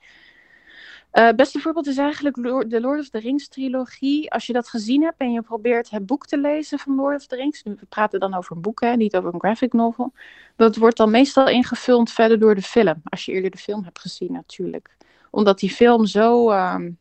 [1.13, 2.35] Uh, beste voorbeeld is eigenlijk
[2.69, 4.31] de Lord of the Rings trilogie.
[4.31, 7.27] Als je dat gezien hebt en je probeert het boek te lezen van Lord of
[7.27, 7.63] the Rings.
[7.63, 10.13] We praten dan over een boek, hè, niet over een graphic novel.
[10.55, 13.01] Dat wordt dan meestal ingevuld verder door de film.
[13.03, 14.95] Als je eerder de film hebt gezien natuurlijk.
[15.31, 16.97] Omdat die film zo um,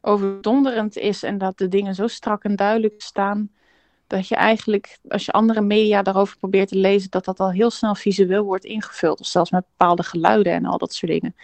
[0.00, 3.50] overdonderend is en dat de dingen zo strak en duidelijk staan.
[4.06, 7.70] Dat je eigenlijk, als je andere media daarover probeert te lezen, dat dat al heel
[7.70, 9.20] snel visueel wordt ingevuld.
[9.20, 11.34] Of zelfs met bepaalde geluiden en al dat soort dingen.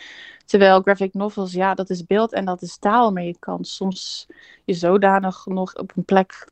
[0.45, 3.13] Terwijl graphic novels, ja, dat is beeld en dat is taal.
[3.13, 4.27] Maar je kan soms
[4.65, 6.49] je zodanig nog op een plek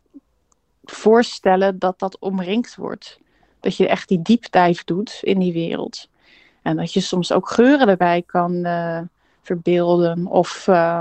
[0.85, 3.21] voorstellen dat dat omringd wordt.
[3.61, 4.41] Dat je echt die
[4.85, 6.09] doet in die wereld.
[6.63, 9.01] En dat je soms ook geuren erbij kan uh,
[9.43, 10.27] verbeelden.
[10.27, 11.01] Of uh,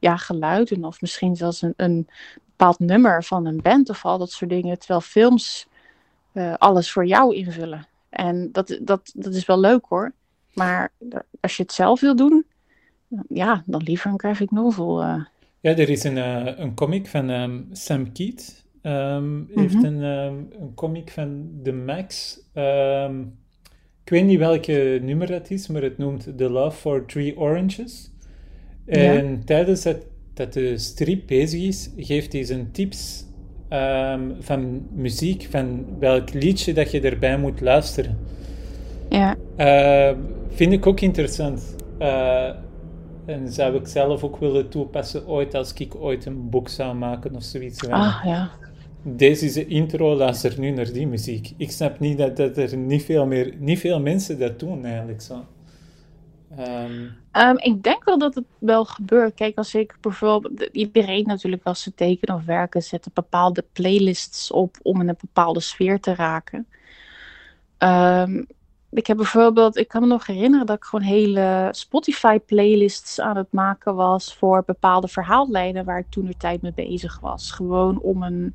[0.00, 0.84] ja, geluiden.
[0.84, 2.08] Of misschien zelfs een, een
[2.44, 4.78] bepaald nummer van een band of al dat soort dingen.
[4.78, 5.68] Terwijl films
[6.32, 7.86] uh, alles voor jou invullen.
[8.08, 10.12] En dat, dat, dat is wel leuk hoor.
[10.54, 10.92] Maar
[11.40, 12.44] als je het zelf wil doen,
[13.28, 15.02] ja, dan liever een graphic novel.
[15.02, 15.24] Uh.
[15.60, 18.64] Ja, er is een, uh, een comic van um, Sam Keat.
[18.82, 20.02] Um, heeft mm -hmm.
[20.02, 22.38] een, um, een comic van The Max.
[24.04, 28.10] ik weet niet welke nummer dat is, maar het noemt The Love for Three Oranges.
[28.90, 29.36] En ja.
[29.44, 33.24] tijdens het, dat de strip bezig is, geeft hij zijn tips
[33.70, 38.18] um, van muziek, van welk liedje dat je erbij moet luisteren.
[39.08, 39.36] Ja.
[39.58, 40.16] Uh,
[40.48, 41.76] vind ik ook interessant.
[42.00, 42.50] Uh,
[43.24, 47.34] en zou ik zelf ook willen toepassen ooit als ik ooit een boek zou maken
[47.36, 47.88] of zoiets.
[47.88, 48.50] Ah, ja.
[49.02, 51.52] Deze is de intro, luister nu naar die muziek.
[51.56, 55.20] Ik snap niet dat, dat er niet veel, meer, niet veel mensen dat doen eigenlijk
[55.20, 55.44] zo.
[56.58, 57.18] Um...
[57.32, 59.34] Um, ik denk wel dat het wel gebeurt.
[59.34, 60.68] Kijk, als ik bijvoorbeeld.
[60.72, 65.60] Iedereen natuurlijk als ze tekenen of werken, zetten bepaalde playlists op om in een bepaalde
[65.60, 66.66] sfeer te raken.
[67.78, 68.46] Um,
[68.90, 73.52] ik heb bijvoorbeeld, ik kan me nog herinneren dat ik gewoon hele Spotify-playlists aan het
[73.52, 77.50] maken was voor bepaalde verhaallijnen waar ik toen de tijd mee bezig was.
[77.50, 78.54] Gewoon om een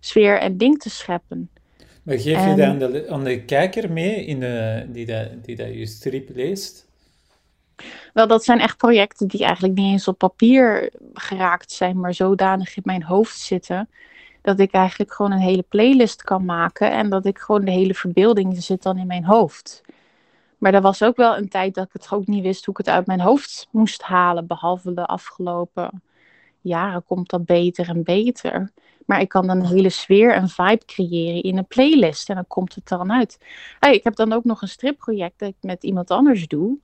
[0.00, 1.50] sfeer en ding te scheppen.
[2.02, 2.50] Maar geef en...
[2.50, 5.86] je dat aan de, aan de kijker mee in de, die, dat, die dat je
[5.86, 6.90] strip leest?
[8.12, 12.76] Wel, dat zijn echt projecten die eigenlijk niet eens op papier geraakt zijn, maar zodanig
[12.76, 13.88] in mijn hoofd zitten.
[14.42, 17.94] Dat ik eigenlijk gewoon een hele playlist kan maken en dat ik gewoon de hele
[17.94, 19.82] verbeelding zit dan in mijn hoofd.
[20.58, 22.86] Maar er was ook wel een tijd dat ik het ook niet wist hoe ik
[22.86, 24.46] het uit mijn hoofd moest halen.
[24.46, 26.02] Behalve de afgelopen
[26.60, 28.70] jaren komt dat beter en beter.
[29.06, 32.46] Maar ik kan dan een hele sfeer en vibe creëren in een playlist en dan
[32.46, 33.38] komt het er dan uit.
[33.78, 36.78] Hey, ik heb dan ook nog een stripproject dat ik met iemand anders doe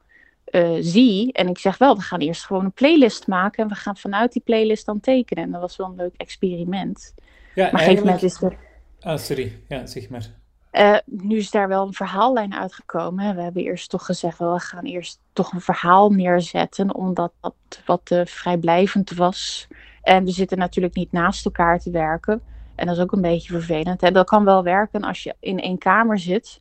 [0.50, 1.32] uh, zie.
[1.32, 3.62] En ik zeg wel, we gaan eerst gewoon een playlist maken.
[3.62, 5.44] En we gaan vanuit die playlist dan tekenen.
[5.44, 7.14] En dat was wel een leuk experiment.
[7.54, 8.56] Ja, maar geef moment is er...
[9.00, 9.60] Ah, sorry.
[9.68, 10.26] Ja, zeg maar.
[10.72, 13.36] Uh, nu is daar wel een verhaallijn uitgekomen.
[13.36, 16.94] We hebben eerst toch gezegd, we gaan eerst toch een verhaal neerzetten.
[16.94, 17.54] Omdat dat
[17.86, 19.66] wat uh, vrijblijvend was.
[20.02, 22.42] En we zitten natuurlijk niet naast elkaar te werken.
[22.74, 24.00] En dat is ook een beetje vervelend.
[24.00, 24.10] Hè?
[24.10, 26.60] Dat kan wel werken als je in één kamer zit.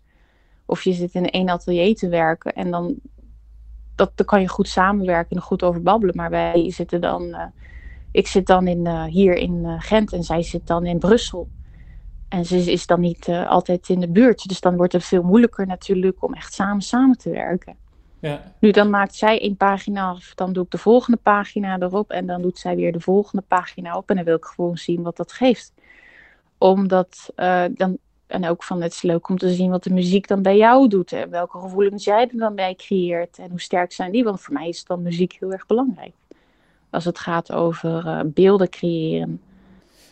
[0.65, 2.53] Of je zit in één atelier te werken.
[2.53, 2.95] En dan
[3.97, 6.15] dat, daar kan je goed samenwerken en goed over babbelen.
[6.15, 7.43] Maar wij zitten dan, uh,
[8.11, 11.49] ik zit dan in, uh, hier in uh, Gent en zij zit dan in Brussel.
[12.29, 14.47] En ze is dan niet altijd in de buurt.
[14.47, 17.75] Dus dan wordt het veel moeilijker natuurlijk om echt samen samen te werken.
[18.19, 18.53] Ja.
[18.59, 22.25] Nu dan maakt zij één pagina af, dan doe ik de volgende pagina erop en
[22.25, 25.17] dan doet zij weer de volgende pagina op en dan wil ik gewoon zien wat
[25.17, 25.73] dat geeft.
[26.57, 27.33] Omdat
[27.71, 30.57] dan en ook van het is leuk om te zien wat de muziek dan bij
[30.57, 31.11] jou doet.
[31.11, 33.37] En welke gevoelens jij er dan bij creëert.
[33.37, 34.23] En hoe sterk zijn die.
[34.23, 36.13] Want voor mij is dan muziek heel erg belangrijk.
[36.89, 39.41] Als het gaat over uh, beelden creëren.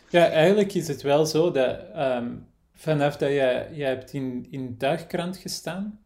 [0.09, 4.75] Ja, eigenlijk is het wel zo dat um, vanaf dat je, je hebt in, in
[4.77, 5.99] Dagkrant gestaan.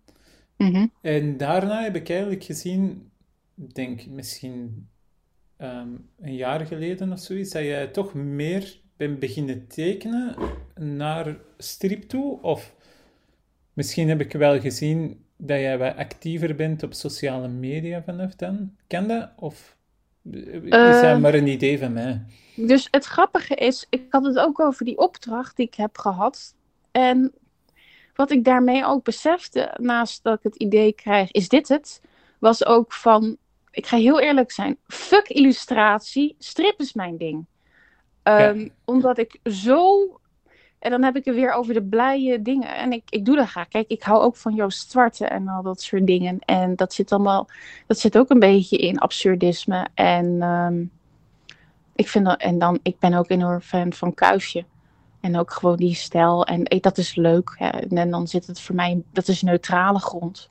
[0.57, 0.91] Mm -hmm.
[1.01, 3.09] En daarna heb ik eigenlijk gezien,
[3.55, 4.87] denk misschien
[5.57, 10.35] um, een jaar geleden of zoiets, dat je toch meer ben beginnen tekenen
[10.79, 12.41] naar strip toe?
[12.41, 12.75] Of
[13.73, 18.75] misschien heb ik wel gezien dat jij wat actiever bent op sociale media vanaf dan.
[18.87, 19.29] Ken dat?
[19.35, 19.77] Of
[20.31, 22.25] is dat uh, maar een idee van mij?
[22.55, 26.55] Dus het grappige is, ik had het ook over die opdracht die ik heb gehad.
[26.91, 27.33] En
[28.15, 32.01] wat ik daarmee ook besefte, naast dat ik het idee krijg, is dit het?
[32.39, 33.37] Was ook van,
[33.71, 37.45] ik ga heel eerlijk zijn, fuck illustratie, strip is mijn ding.
[38.23, 40.19] Um, Omdat ik zo.
[40.79, 42.75] En dan heb ik het weer over de blije dingen.
[42.75, 43.67] En ik, ik doe dat graag.
[43.67, 46.39] Kijk, ik hou ook van Joost Zwarte en al dat soort dingen.
[46.39, 47.47] En dat zit allemaal.
[47.87, 49.87] Dat zit ook een beetje in absurdisme.
[49.93, 50.91] En um,
[51.95, 52.39] ik vind dat.
[52.39, 54.65] En dan, ik ben ook enorm fan van Kuifje.
[55.21, 56.45] En ook gewoon die stijl.
[56.45, 57.55] En ik, dat is leuk.
[57.57, 57.67] Hè.
[57.69, 59.03] En dan zit het voor mij.
[59.11, 60.49] Dat is neutrale grond.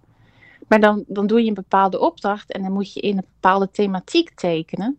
[0.67, 2.53] Maar dan, dan doe je een bepaalde opdracht.
[2.53, 4.99] En dan moet je in een bepaalde thematiek tekenen.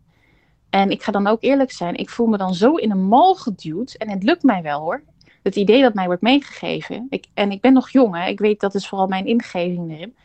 [0.70, 3.36] En ik ga dan ook eerlijk zijn, ik voel me dan zo in een mal
[3.36, 3.94] geduwd.
[3.94, 5.04] En het lukt mij wel hoor.
[5.50, 7.08] Het idee dat mij wordt meegegeven.
[7.10, 10.16] Ik, en ik ben nog jong, hè, ik weet dat is vooral mijn ingeving erin.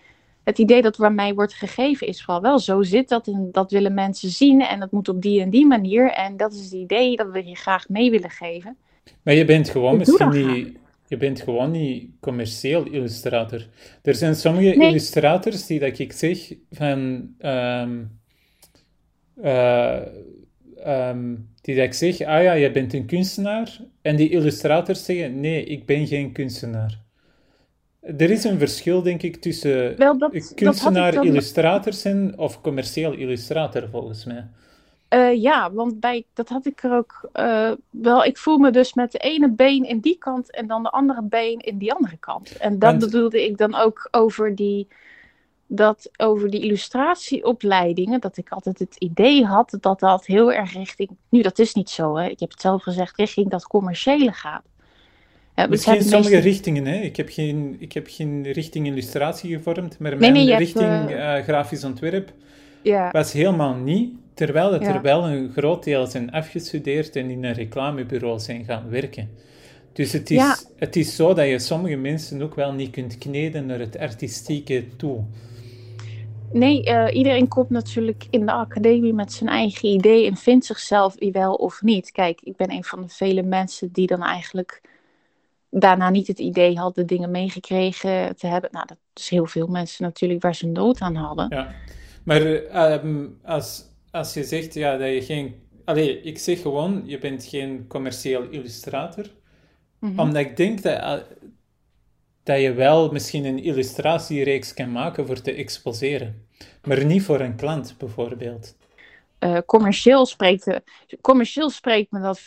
[0.44, 3.70] Het idee dat waar mij wordt gegeven is vooral wel zo zit dat en dat
[3.70, 4.60] willen mensen zien.
[4.60, 6.10] En dat moet op die en die manier.
[6.12, 8.76] En dat is het idee dat we je graag mee willen geven.
[9.22, 10.76] Maar je bent gewoon misschien niet.
[11.08, 13.66] Je bent gewoon niet commercieel illustrator.
[14.02, 14.88] Er zijn sommige Nee.
[14.88, 17.28] illustrators die dat ik zeg van...
[17.38, 18.02] ehm,
[19.42, 20.00] eh,
[20.84, 23.78] ehm, die dat ik zeg, ah ja, jij bent een kunstenaar.
[24.02, 27.02] En die illustrators zeggen, nee, ik ben geen kunstenaar.
[28.00, 33.12] Er is een verschil, denk ik, tussen Wel, dat, kunstenaar, dan- illustrator zijn of commercieel
[33.12, 34.46] illustrator, volgens mij.
[35.08, 38.24] Eh, ja, want bij, dat had ik er ook eh, wel.
[38.24, 41.22] Ik voel me dus met de ene been in die kant en dan de andere
[41.22, 42.56] been in die andere kant.
[42.56, 44.88] En dat Want- bedoelde ik dan ook over die,
[45.76, 48.20] dat, over die illustratieopleidingen.
[48.20, 51.10] Dat ik altijd het idee had dat dat heel erg richting.
[51.28, 52.28] Nu, dat is niet zo, hè?
[52.28, 54.62] Ik heb het zelf gezegd, richting dat commerciële gaat.
[55.56, 56.96] Ja, Misschien het sommige richtingen, hè.
[57.00, 60.62] Ik heb geen, ik heb geen richting illustratie gevormd, maar Nee, mijn nee, je hebt,
[60.62, 62.32] richting eh, eh, grafisch ontwerp
[62.82, 64.94] Ja, was helemaal niet, terwijl dat Ja.
[64.94, 69.30] er wel een groot deel zijn afgestudeerd en in een reclamebureau zijn gaan werken.
[69.92, 70.56] Dus het is, Ja.
[70.76, 74.84] het is zo dat je sommige mensen ook wel niet kunt kneden naar het artistieke
[74.96, 75.24] toe.
[76.54, 81.14] Nee, eh, iedereen komt natuurlijk in de academie met zijn eigen idee en vindt zichzelf
[81.18, 82.10] wel of niet.
[82.10, 84.80] Kijk, ik ben een van de vele mensen die dan eigenlijk
[85.70, 88.70] daarna niet het idee hadden dingen meegekregen te hebben.
[88.72, 91.46] Nou, dat is heel veel mensen natuurlijk waar ze nood aan hadden.
[91.48, 91.74] Ja.
[92.24, 95.54] Maar ehm, als, als je zegt ja, dat je geen...
[95.84, 99.30] Allee, ik zeg gewoon, je bent geen commercieel illustrator.
[99.98, 100.20] Mhm.
[100.20, 101.14] Omdat ik denk dat, eh,
[102.42, 106.43] dat je wel misschien een illustratiereeks kan maken voor te exposeren.
[106.84, 108.76] Maar niet voor een klant, bijvoorbeeld.
[109.38, 110.76] Eh, commercieel, spreekt, eh,
[111.20, 112.40] commercieel spreekt me dat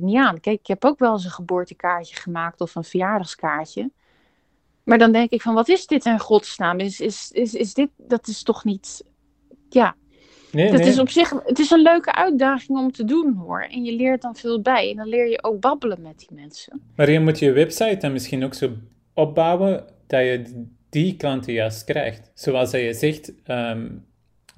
[0.00, 0.40] niet aan.
[0.40, 3.90] Kijk, ik heb ook wel eens een geboortekaartje gemaakt of een verjaardagskaartje.
[4.82, 6.78] Maar dan denk ik van, wat is dit in godsnaam?
[6.78, 9.04] Is, is, is, is dit, dat is toch niet...
[9.68, 9.96] Ja,
[10.56, 10.88] Nee, Het nee.
[10.88, 13.60] is op zich het is een leuke uitdaging om te doen hoor.
[13.60, 14.90] En je leert dan veel bij.
[14.90, 16.82] En dan leer je ook babbelen met die mensen.
[16.94, 18.70] Maar je moet je website dan misschien ook zo
[19.14, 20.66] opbouwen dat je
[20.96, 22.30] die klanten juist krijgt.
[22.34, 23.86] Zoals je zegt, ehm,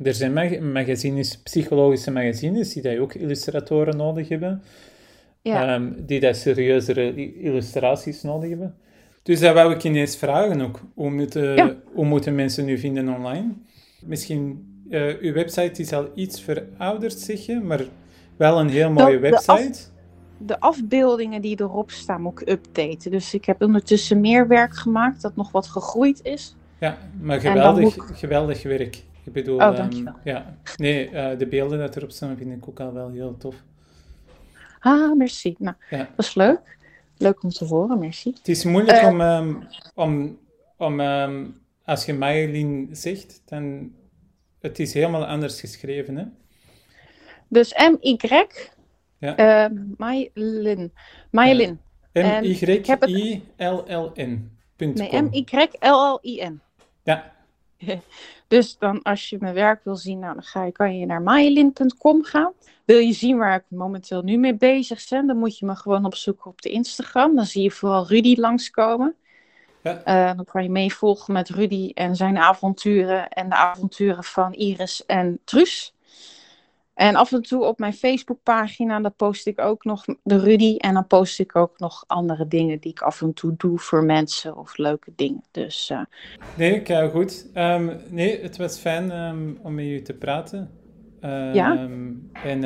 [0.02, 4.62] er zijn mag- magazines, psychologische magazines, die dat ook illustratoren nodig hebben.
[5.42, 5.74] Ja.
[5.74, 8.74] Ehm, die dat serieuzere illustraties nodig hebben.
[9.22, 10.80] Dus dat wou ik ineens vragen ook.
[10.94, 11.76] Hoe moeten, Ja.
[11.92, 13.52] hoe moeten mensen nu vinden online?
[14.04, 17.84] Misschien, eh uw website is al iets verouderd, zeg je, maar
[18.36, 19.70] wel een heel mooie de website.
[19.72, 19.97] De
[20.60, 23.10] afbeeldingen die erop staan ik updaten.
[23.10, 26.54] Dus ik heb ondertussen meer werk gemaakt dat nog wat gegroeid is.
[26.80, 29.02] Ja, maar geweldig, ik- geweldig werk.
[29.24, 30.56] Ik bedoel, Oh, ehm, ja.
[30.76, 33.54] Nee, eh, de beelden dat erop staan vind ik ook al wel heel tof.
[34.80, 35.54] Ah, merci.
[35.58, 36.08] Nou, Ja.
[36.16, 36.76] dat is leuk.
[37.16, 38.32] Leuk om te horen, merci.
[38.38, 39.08] Het is moeilijk Eh.
[39.08, 39.54] om, ehm,
[39.94, 40.38] om,
[40.76, 41.44] om ehm,
[41.84, 43.90] als je Mayelin zegt, dan
[44.60, 46.24] het is helemaal anders geschreven, hè?
[47.48, 48.46] Dus M-Y,
[49.18, 49.36] Ja.
[49.36, 50.92] eh Mylin.
[51.30, 51.80] Mylin.
[52.12, 54.50] M-Y-I-L-L-N.
[54.76, 55.22] Nee.
[55.22, 56.60] M-Y-L-L-I-N.
[57.02, 57.32] Ja,
[58.48, 61.22] Dus dan als je mijn werk wil zien, nou, dan ga je, kan je naar
[61.22, 62.52] mylin.com gaan.
[62.84, 66.04] Wil je zien waar ik momenteel nu mee bezig ben, dan moet je me gewoon
[66.04, 67.34] opzoeken op de Instagram.
[67.34, 69.14] Dan zie je vooral Rudy langskomen.
[69.82, 70.02] ja.
[70.04, 75.06] Eh, dan kan je meevolgen met Rudy en zijn avonturen en de avonturen van Iris
[75.06, 75.94] en Truus.
[76.98, 80.76] En af en toe op mijn Facebookpagina, dan post ik ook nog de Rudy.
[80.76, 84.04] En dan post ik ook nog andere dingen die ik af en toe doe voor
[84.04, 85.42] mensen of leuke dingen.
[85.50, 86.00] Dus eh,
[86.56, 87.46] Nee, kijk, goed.
[87.52, 90.70] Ehm, nee, het was fijn ehm, om met u te praten.
[91.20, 91.88] Ehm, Ja.
[92.44, 92.62] En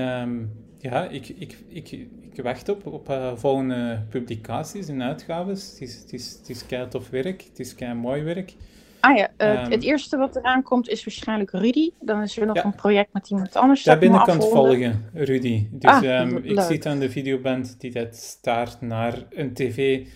[0.79, 1.91] ja, ik, ik, ik,
[2.31, 5.71] ik wacht op, op eh, volgende publicaties en uitgaves.
[5.71, 8.55] Het is, het is, het is kei tof werk, het is kei mooi werk.
[9.03, 9.71] Ah ja, eh, Ehm.
[9.71, 11.91] het eerste wat eraan komt is waarschijnlijk Rudy.
[12.01, 12.65] Dan is er nog Ja.
[12.65, 13.83] een project met iemand anders.
[13.83, 13.99] Daar
[14.39, 14.73] afronden.
[14.73, 15.67] volgen, Rudy.
[15.71, 20.07] Dus Ah, le- ik zit aan de videoband die dat staart naar een tv.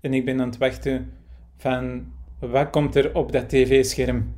[0.00, 1.12] En ik ben aan het wachten
[1.56, 2.06] van
[2.40, 4.34] wat komt er op dat tv-scherm.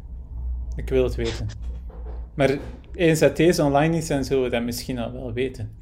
[0.76, 1.46] Ik wil het weten.
[2.34, 2.58] Maar
[2.94, 5.76] eens dat deze online is, dan zullen we dat misschien al wel weten.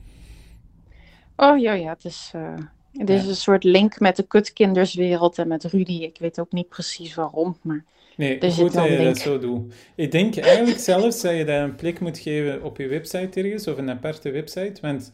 [1.37, 2.55] Oh ja, ja, het is, eh,
[2.93, 3.29] het is Ja.
[3.29, 5.93] een soort link met de kutkinderswereld en met Rudy.
[6.03, 7.85] Ik weet ook niet precies waarom, maar
[8.17, 9.75] Nee, zit goed dat je dat zo doet.
[9.95, 13.67] Ik denk eigenlijk zelfs dat je dat een plek moet geven op je website ergens,
[13.67, 15.13] of een aparte website, want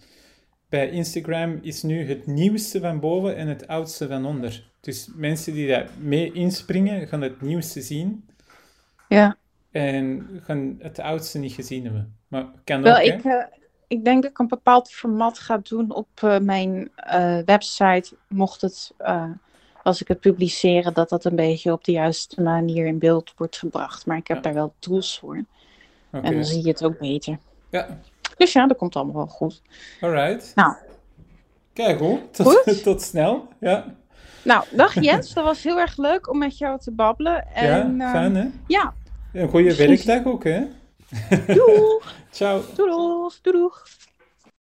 [0.68, 4.70] bij Instagram is nu het nieuwste van boven en het oudste van onder.
[4.80, 8.24] Dus mensen die daar mee inspringen, gaan het nieuwste zien
[9.08, 9.36] ja.
[9.70, 12.16] en gaan het oudste niet gezien hebben.
[12.28, 13.44] Maar kan Wel, ook, ik, eh,
[13.86, 18.16] ik denk dat ik een bepaald format ga doen op eh, mijn eh, website.
[18.28, 18.92] Mocht het,
[19.82, 23.56] als ik het publiceren, dat dat een beetje op de juiste manier in beeld wordt
[23.56, 24.06] gebracht.
[24.06, 24.42] Maar ik heb Ja.
[24.42, 25.44] daar wel tools voor.
[26.10, 27.38] En dan zie je het ook beter.
[27.70, 27.98] Ja,
[28.36, 29.62] Dus ja, dat komt allemaal wel goed.
[30.00, 30.52] alright.
[30.54, 30.74] Nou,
[31.72, 33.48] Kijk goed, tot, snel.
[33.60, 33.94] Ja.
[34.44, 35.32] Nou, dag Jens.
[35.34, 37.46] Dat was heel erg leuk om met jou te babbelen.
[37.54, 38.46] En, ja, ehm, fijn hè?
[38.66, 38.94] Ja,
[39.32, 40.64] Een goede werkdag ook hè?
[41.46, 42.14] doeg.
[42.30, 42.62] Ciao.
[43.42, 43.86] Doeg.